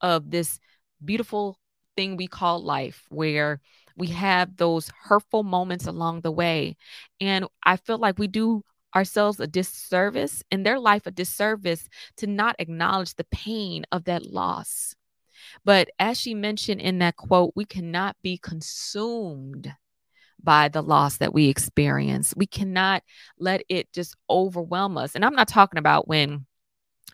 of 0.00 0.30
this 0.30 0.58
beautiful 1.04 1.58
thing 1.96 2.16
we 2.16 2.26
call 2.26 2.62
life 2.62 3.04
where 3.08 3.60
we 3.96 4.08
have 4.08 4.56
those 4.56 4.90
hurtful 5.04 5.42
moments 5.42 5.86
along 5.86 6.20
the 6.20 6.30
way. 6.30 6.76
And 7.20 7.46
i 7.64 7.76
feel 7.76 7.98
like 7.98 8.18
we 8.18 8.28
do 8.28 8.62
ourselves 8.94 9.40
a 9.40 9.46
disservice 9.46 10.42
in 10.50 10.62
their 10.62 10.78
life 10.78 11.06
a 11.06 11.10
disservice 11.10 11.88
to 12.16 12.26
not 12.26 12.56
acknowledge 12.58 13.14
the 13.14 13.24
pain 13.24 13.84
of 13.92 14.04
that 14.04 14.26
loss. 14.26 14.94
But 15.64 15.88
as 15.98 16.20
she 16.20 16.34
mentioned 16.34 16.80
in 16.80 16.98
that 16.98 17.16
quote 17.16 17.52
we 17.56 17.64
cannot 17.64 18.16
be 18.22 18.38
consumed 18.38 19.74
by 20.46 20.68
the 20.68 20.82
loss 20.82 21.16
that 21.18 21.34
we 21.34 21.48
experience. 21.48 22.32
We 22.36 22.46
cannot 22.46 23.02
let 23.38 23.62
it 23.68 23.92
just 23.92 24.16
overwhelm 24.30 24.96
us. 24.96 25.14
And 25.14 25.24
I'm 25.24 25.34
not 25.34 25.48
talking 25.48 25.78
about 25.78 26.06
when 26.06 26.46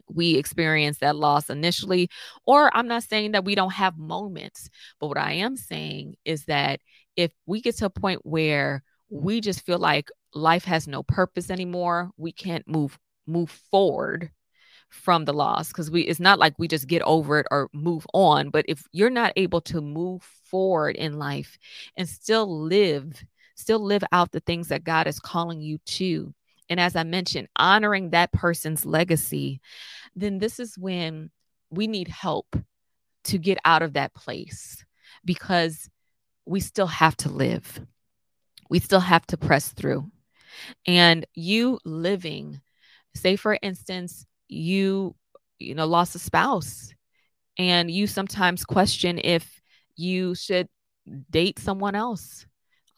we 0.09 0.37
experience 0.37 0.99
that 0.99 1.17
loss 1.17 1.49
initially, 1.49 2.11
or 2.47 2.71
I'm 2.77 2.87
not 2.87 3.05
saying 3.05 3.33
that 3.33 3.45
we 3.45 3.55
don't 3.55 3.73
have 3.73 3.97
moments, 3.97 4.69
but 5.01 5.09
what 5.09 5.19
I 5.19 5.33
am 5.33 5.57
saying 5.57 6.17
is 6.25 6.45
that 6.45 6.81
if 7.17 7.33
we 7.47 7.63
get 7.63 7.79
to 7.79 7.87
a 7.87 7.91
point 7.91 8.21
where 8.23 8.83
we 9.09 9.41
just 9.41 9.65
feel 9.65 9.79
like 9.79 10.11
life 10.35 10.67
has 10.67 10.87
no 10.87 11.03
purpose 11.03 11.51
anymore, 11.51 12.11
we 12.17 12.33
can't 12.33 12.69
move 12.69 12.99
move 13.27 13.51
forward 13.71 14.31
from 14.93 15.25
the 15.25 15.33
loss 15.33 15.69
because 15.69 15.91
we 15.91 16.03
it's 16.03 16.21
not 16.21 16.39
like 16.39 16.55
we 16.59 16.69
just 16.69 16.87
get 16.87 17.03
over 17.03 17.41
it 17.41 17.47
or 17.51 17.69
move 17.73 18.07
on 18.13 18.51
but 18.51 18.65
if 18.69 18.85
you're 18.93 19.11
not 19.11 19.33
able 19.37 19.61
to 19.61 19.81
move 19.81 20.23
forward 20.45 20.95
in 20.97 21.19
life 21.19 21.59
and 21.97 22.09
still 22.09 22.63
live 22.63 23.25
still 23.55 23.81
live 23.81 24.05
out 24.13 24.33
the 24.33 24.41
things 24.41 24.69
that 24.69 24.85
God 24.85 25.07
is 25.07 25.19
calling 25.19 25.61
you 25.61 25.79
to 25.79 26.35
and 26.69 26.79
as 26.79 26.95
i 26.95 27.03
mentioned 27.03 27.49
honoring 27.57 28.11
that 28.11 28.33
person's 28.33 28.85
legacy 28.85 29.61
then 30.15 30.39
this 30.39 30.61
is 30.61 30.77
when 30.77 31.31
we 31.71 31.87
need 31.87 32.09
help 32.09 32.55
to 33.25 33.39
get 33.39 33.59
out 33.65 33.83
of 33.83 33.95
that 33.95 34.15
place 34.15 34.85
because 35.25 35.89
we 36.45 36.61
still 36.61 36.87
have 36.87 37.17
to 37.19 37.31
live. 37.31 37.81
We 38.69 38.79
still 38.79 39.01
have 39.01 39.27
to 39.29 39.37
press 39.37 39.69
through. 39.69 40.11
And 40.87 41.27
you 41.35 41.79
living 41.85 42.61
say 43.15 43.37
for 43.37 43.59
instance 43.61 44.27
you 44.53 45.15
you 45.59 45.75
know 45.75 45.87
lost 45.87 46.15
a 46.15 46.19
spouse 46.19 46.93
and 47.59 47.91
you 47.91 48.07
sometimes 48.07 48.65
question 48.65 49.21
if 49.23 49.61
you 49.97 50.35
should 50.35 50.69
date 51.31 51.59
someone 51.59 51.95
else 51.95 52.47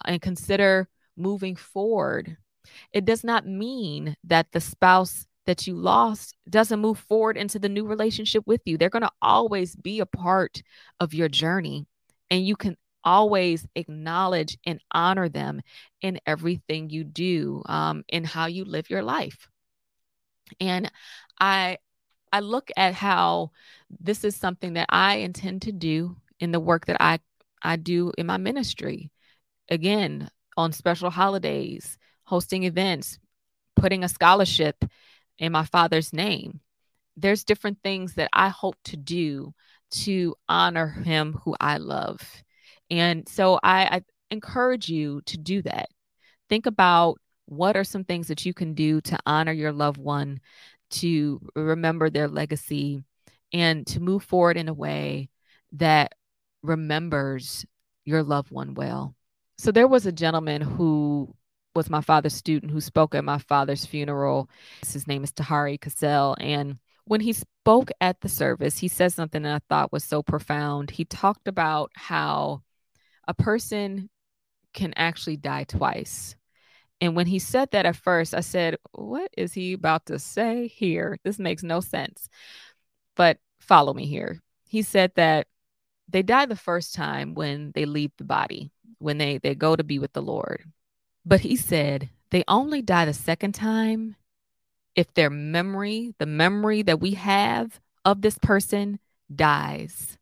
and 0.04 0.20
consider 0.20 0.88
moving 1.16 1.56
forward 1.56 2.36
it 2.92 3.04
does 3.04 3.24
not 3.24 3.46
mean 3.46 4.16
that 4.24 4.52
the 4.52 4.60
spouse 4.60 5.26
that 5.46 5.66
you 5.66 5.74
lost 5.74 6.34
doesn't 6.48 6.80
move 6.80 6.98
forward 6.98 7.36
into 7.36 7.58
the 7.58 7.68
new 7.68 7.86
relationship 7.86 8.44
with 8.46 8.62
you. 8.64 8.78
They're 8.78 8.88
going 8.88 9.02
to 9.02 9.10
always 9.20 9.76
be 9.76 10.00
a 10.00 10.06
part 10.06 10.62
of 11.00 11.14
your 11.14 11.28
journey. 11.28 11.86
And 12.30 12.46
you 12.46 12.56
can 12.56 12.76
always 13.04 13.66
acknowledge 13.74 14.56
and 14.64 14.80
honor 14.90 15.28
them 15.28 15.60
in 16.00 16.18
everything 16.26 16.88
you 16.88 17.04
do, 17.04 17.62
um, 17.66 18.04
in 18.08 18.24
how 18.24 18.46
you 18.46 18.64
live 18.64 18.88
your 18.88 19.02
life. 19.02 19.48
And 20.60 20.90
I, 21.40 21.78
I 22.32 22.40
look 22.40 22.70
at 22.76 22.94
how 22.94 23.50
this 24.00 24.24
is 24.24 24.36
something 24.36 24.74
that 24.74 24.86
I 24.88 25.16
intend 25.16 25.62
to 25.62 25.72
do 25.72 26.16
in 26.40 26.52
the 26.52 26.60
work 26.60 26.86
that 26.86 26.96
I, 27.00 27.20
I 27.62 27.76
do 27.76 28.12
in 28.18 28.26
my 28.26 28.36
ministry. 28.36 29.10
Again, 29.68 30.28
on 30.56 30.72
special 30.72 31.10
holidays, 31.10 31.96
hosting 32.24 32.64
events, 32.64 33.18
putting 33.76 34.04
a 34.04 34.08
scholarship 34.08 34.84
in 35.38 35.52
my 35.52 35.64
father's 35.64 36.12
name. 36.12 36.60
There's 37.16 37.44
different 37.44 37.78
things 37.82 38.14
that 38.14 38.30
I 38.32 38.48
hope 38.48 38.76
to 38.84 38.96
do 38.96 39.54
to 39.92 40.34
honor 40.48 40.88
him 40.88 41.40
who 41.44 41.54
I 41.60 41.76
love. 41.76 42.20
And 42.90 43.28
so 43.28 43.58
I, 43.62 43.84
I 43.84 44.02
encourage 44.30 44.88
you 44.88 45.22
to 45.26 45.38
do 45.38 45.62
that. 45.62 45.88
Think 46.48 46.66
about 46.66 47.18
what 47.46 47.76
are 47.76 47.84
some 47.84 48.04
things 48.04 48.28
that 48.28 48.44
you 48.44 48.54
can 48.54 48.74
do 48.74 49.00
to 49.02 49.18
honor 49.26 49.52
your 49.52 49.72
loved 49.72 49.98
one, 49.98 50.40
to 50.90 51.40
remember 51.54 52.10
their 52.10 52.28
legacy, 52.28 53.02
and 53.52 53.86
to 53.86 54.00
move 54.00 54.24
forward 54.24 54.56
in 54.56 54.68
a 54.68 54.74
way 54.74 55.28
that 55.72 56.14
remembers 56.62 57.64
your 58.04 58.22
loved 58.22 58.50
one 58.50 58.74
well. 58.74 59.14
So 59.58 59.70
there 59.70 59.88
was 59.88 60.06
a 60.06 60.12
gentleman 60.12 60.60
who 60.60 61.34
was 61.74 61.90
my 61.90 62.00
father's 62.00 62.34
student 62.34 62.72
who 62.72 62.80
spoke 62.80 63.14
at 63.14 63.24
my 63.24 63.38
father's 63.38 63.86
funeral. 63.86 64.48
His 64.86 65.06
name 65.06 65.24
is 65.24 65.32
Tahari 65.32 65.80
Cassell. 65.80 66.36
And 66.38 66.78
when 67.04 67.20
he 67.20 67.32
spoke 67.32 67.90
at 68.00 68.20
the 68.20 68.28
service, 68.28 68.78
he 68.78 68.88
said 68.88 69.12
something 69.12 69.42
that 69.42 69.54
I 69.54 69.60
thought 69.68 69.92
was 69.92 70.04
so 70.04 70.22
profound. 70.22 70.90
He 70.90 71.04
talked 71.04 71.48
about 71.48 71.90
how 71.94 72.62
a 73.26 73.34
person 73.34 74.08
can 74.72 74.92
actually 74.96 75.36
die 75.36 75.64
twice. 75.64 76.36
And 77.04 77.14
when 77.14 77.26
he 77.26 77.38
said 77.38 77.70
that 77.72 77.84
at 77.84 77.96
first, 77.96 78.32
I 78.32 78.40
said, 78.40 78.78
What 78.92 79.30
is 79.36 79.52
he 79.52 79.74
about 79.74 80.06
to 80.06 80.18
say 80.18 80.68
here? 80.68 81.18
This 81.22 81.38
makes 81.38 81.62
no 81.62 81.80
sense. 81.80 82.30
But 83.14 83.36
follow 83.60 83.92
me 83.92 84.06
here. 84.06 84.40
He 84.66 84.80
said 84.80 85.12
that 85.16 85.46
they 86.08 86.22
die 86.22 86.46
the 86.46 86.56
first 86.56 86.94
time 86.94 87.34
when 87.34 87.72
they 87.74 87.84
leave 87.84 88.12
the 88.16 88.24
body, 88.24 88.70
when 89.00 89.18
they, 89.18 89.36
they 89.36 89.54
go 89.54 89.76
to 89.76 89.84
be 89.84 89.98
with 89.98 90.14
the 90.14 90.22
Lord. 90.22 90.64
But 91.26 91.40
he 91.40 91.56
said 91.56 92.08
they 92.30 92.42
only 92.48 92.80
die 92.80 93.04
the 93.04 93.12
second 93.12 93.52
time 93.52 94.16
if 94.96 95.12
their 95.12 95.28
memory, 95.28 96.14
the 96.18 96.26
memory 96.26 96.80
that 96.82 97.00
we 97.00 97.12
have 97.12 97.80
of 98.06 98.22
this 98.22 98.38
person, 98.38 98.98
dies, 99.34 100.16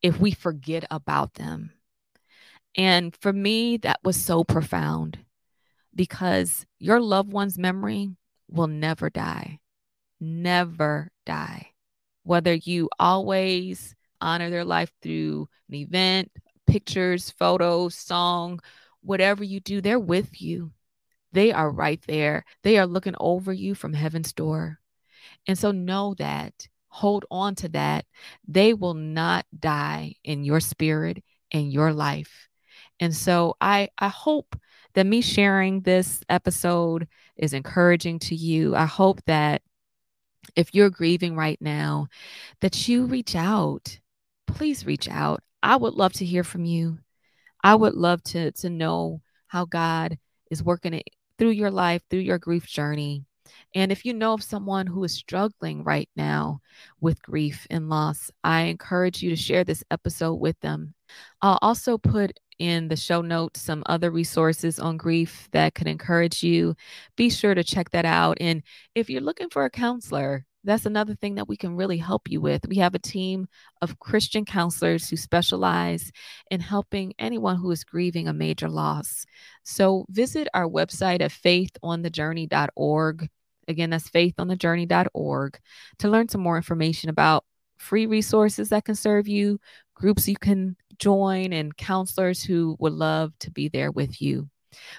if 0.00 0.18
we 0.18 0.30
forget 0.30 0.86
about 0.90 1.34
them. 1.34 1.72
And 2.76 3.14
for 3.14 3.32
me, 3.32 3.76
that 3.78 4.00
was 4.02 4.16
so 4.16 4.42
profound 4.42 5.18
because 5.94 6.66
your 6.78 7.00
loved 7.00 7.32
one's 7.32 7.58
memory 7.58 8.10
will 8.48 8.66
never 8.66 9.10
die, 9.10 9.60
never 10.20 11.10
die. 11.26 11.70
Whether 12.22 12.54
you 12.54 12.88
always 12.98 13.94
honor 14.20 14.50
their 14.50 14.64
life 14.64 14.92
through 15.02 15.48
an 15.68 15.74
event, 15.74 16.32
pictures, 16.66 17.30
photos, 17.30 17.94
song, 17.94 18.60
whatever 19.02 19.44
you 19.44 19.60
do, 19.60 19.80
they're 19.80 19.98
with 19.98 20.40
you. 20.40 20.72
They 21.32 21.52
are 21.52 21.70
right 21.70 22.00
there. 22.06 22.44
They 22.62 22.78
are 22.78 22.86
looking 22.86 23.14
over 23.18 23.52
you 23.52 23.74
from 23.74 23.92
heaven's 23.92 24.32
door. 24.32 24.78
And 25.46 25.58
so 25.58 25.72
know 25.72 26.14
that, 26.18 26.68
hold 26.88 27.24
on 27.30 27.54
to 27.56 27.68
that. 27.70 28.06
They 28.46 28.72
will 28.72 28.94
not 28.94 29.46
die 29.58 30.14
in 30.24 30.44
your 30.44 30.60
spirit, 30.60 31.22
in 31.50 31.70
your 31.70 31.92
life. 31.92 32.48
And 33.00 33.14
so 33.14 33.56
I, 33.60 33.88
I 33.98 34.08
hope 34.08 34.56
that 34.94 35.06
me 35.06 35.20
sharing 35.20 35.80
this 35.80 36.22
episode 36.28 37.08
is 37.36 37.52
encouraging 37.52 38.18
to 38.20 38.34
you. 38.34 38.74
I 38.74 38.86
hope 38.86 39.20
that 39.26 39.62
if 40.56 40.74
you're 40.74 40.90
grieving 40.90 41.36
right 41.36 41.58
now, 41.60 42.08
that 42.60 42.88
you 42.88 43.06
reach 43.06 43.34
out. 43.34 43.98
Please 44.46 44.86
reach 44.86 45.08
out. 45.08 45.42
I 45.62 45.76
would 45.76 45.94
love 45.94 46.12
to 46.14 46.24
hear 46.24 46.44
from 46.44 46.64
you. 46.64 46.98
I 47.62 47.74
would 47.74 47.94
love 47.94 48.22
to 48.24 48.52
to 48.52 48.70
know 48.70 49.22
how 49.48 49.64
God 49.64 50.18
is 50.50 50.62
working 50.62 50.94
it 50.94 51.08
through 51.38 51.50
your 51.50 51.70
life, 51.70 52.02
through 52.08 52.20
your 52.20 52.38
grief 52.38 52.66
journey. 52.66 53.24
And 53.74 53.90
if 53.90 54.04
you 54.04 54.14
know 54.14 54.34
of 54.34 54.42
someone 54.42 54.86
who 54.86 55.02
is 55.04 55.12
struggling 55.12 55.84
right 55.84 56.08
now 56.16 56.60
with 57.00 57.22
grief 57.22 57.66
and 57.70 57.88
loss, 57.88 58.30
I 58.42 58.62
encourage 58.62 59.22
you 59.22 59.30
to 59.30 59.36
share 59.36 59.64
this 59.64 59.82
episode 59.90 60.34
with 60.34 60.58
them. 60.60 60.94
I'll 61.42 61.58
also 61.60 61.98
put 61.98 62.38
in 62.58 62.88
the 62.88 62.96
show 62.96 63.20
notes 63.20 63.60
some 63.60 63.82
other 63.86 64.10
resources 64.10 64.78
on 64.78 64.96
grief 64.96 65.48
that 65.52 65.74
could 65.74 65.86
encourage 65.86 66.42
you. 66.42 66.74
Be 67.16 67.30
sure 67.30 67.54
to 67.54 67.64
check 67.64 67.90
that 67.90 68.04
out. 68.04 68.38
And 68.40 68.62
if 68.94 69.10
you're 69.10 69.20
looking 69.20 69.50
for 69.50 69.64
a 69.64 69.70
counselor, 69.70 70.46
that's 70.64 70.86
another 70.86 71.14
thing 71.14 71.34
that 71.34 71.46
we 71.46 71.56
can 71.56 71.76
really 71.76 71.98
help 71.98 72.30
you 72.30 72.40
with. 72.40 72.66
We 72.66 72.76
have 72.76 72.94
a 72.94 72.98
team 72.98 73.46
of 73.82 73.98
Christian 73.98 74.46
counselors 74.46 75.08
who 75.08 75.16
specialize 75.16 76.10
in 76.50 76.60
helping 76.60 77.12
anyone 77.18 77.56
who 77.56 77.70
is 77.70 77.84
grieving 77.84 78.28
a 78.28 78.32
major 78.32 78.68
loss. 78.68 79.26
So 79.62 80.06
visit 80.08 80.48
our 80.54 80.66
website 80.66 81.20
at 81.20 81.30
faithonthejourney.org. 81.30 83.28
Again, 83.68 83.90
that's 83.90 84.10
faithonthejourney.org 84.10 85.58
to 85.98 86.08
learn 86.08 86.28
some 86.28 86.40
more 86.40 86.56
information 86.56 87.10
about 87.10 87.44
free 87.76 88.06
resources 88.06 88.68
that 88.70 88.84
can 88.84 88.94
serve 88.94 89.28
you, 89.28 89.58
groups 89.94 90.28
you 90.28 90.36
can 90.36 90.76
join, 90.98 91.52
and 91.52 91.76
counselors 91.76 92.42
who 92.42 92.76
would 92.78 92.92
love 92.92 93.32
to 93.40 93.50
be 93.50 93.68
there 93.68 93.90
with 93.90 94.20
you. 94.20 94.48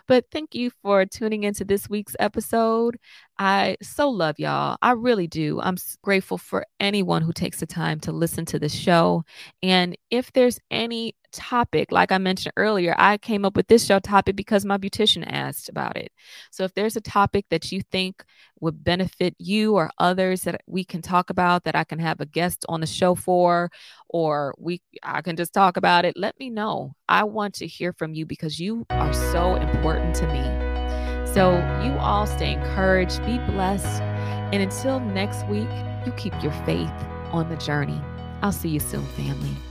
But 0.07 0.25
thank 0.31 0.55
you 0.55 0.71
for 0.81 1.05
tuning 1.05 1.43
into 1.43 1.65
this 1.65 1.89
week's 1.89 2.15
episode. 2.19 2.97
I 3.37 3.77
so 3.81 4.09
love 4.09 4.35
y'all. 4.39 4.77
I 4.81 4.91
really 4.91 5.27
do. 5.27 5.59
I'm 5.61 5.77
grateful 6.01 6.37
for 6.37 6.65
anyone 6.79 7.21
who 7.21 7.33
takes 7.33 7.59
the 7.59 7.65
time 7.65 7.99
to 8.01 8.11
listen 8.11 8.45
to 8.45 8.59
the 8.59 8.69
show. 8.69 9.23
And 9.61 9.97
if 10.09 10.31
there's 10.31 10.59
any 10.71 11.15
topic, 11.35 11.91
like 11.91 12.11
I 12.11 12.17
mentioned 12.17 12.53
earlier, 12.57 12.95
I 12.97 13.17
came 13.17 13.45
up 13.45 13.55
with 13.55 13.67
this 13.67 13.85
show 13.85 13.99
topic 13.99 14.35
because 14.35 14.65
my 14.65 14.77
beautician 14.77 15.23
asked 15.27 15.69
about 15.69 15.97
it. 15.97 16.11
So 16.51 16.63
if 16.63 16.73
there's 16.73 16.95
a 16.95 17.01
topic 17.01 17.45
that 17.49 17.71
you 17.71 17.81
think 17.91 18.23
would 18.61 18.83
benefit 18.83 19.35
you 19.37 19.75
or 19.75 19.91
others 19.99 20.43
that 20.43 20.61
we 20.65 20.83
can 20.83 21.01
talk 21.01 21.29
about, 21.29 21.65
that 21.65 21.75
I 21.75 21.83
can 21.83 21.99
have 21.99 22.21
a 22.21 22.25
guest 22.25 22.65
on 22.69 22.81
the 22.81 22.87
show 22.87 23.15
for, 23.15 23.69
or 24.09 24.55
we 24.57 24.81
I 25.03 25.21
can 25.21 25.35
just 25.35 25.53
talk 25.53 25.77
about 25.77 26.05
it, 26.05 26.17
let 26.17 26.39
me 26.39 26.49
know. 26.49 26.95
I 27.07 27.23
want 27.23 27.53
to 27.55 27.67
hear 27.67 27.93
from 27.93 28.13
you 28.13 28.25
because 28.25 28.59
you 28.59 28.85
are 28.89 29.13
so 29.13 29.55
important 29.55 30.15
to 30.15 30.27
me. 30.27 30.75
So, 31.33 31.55
you 31.83 31.91
all 31.99 32.25
stay 32.25 32.53
encouraged, 32.53 33.25
be 33.25 33.39
blessed, 33.39 34.01
and 34.01 34.63
until 34.63 35.01
next 35.01 35.45
week, 35.47 35.67
you 36.05 36.13
keep 36.13 36.33
your 36.41 36.53
faith 36.65 36.93
on 37.31 37.49
the 37.49 37.57
journey. 37.57 37.99
I'll 38.41 38.53
see 38.53 38.69
you 38.69 38.79
soon, 38.79 39.05
family. 39.17 39.64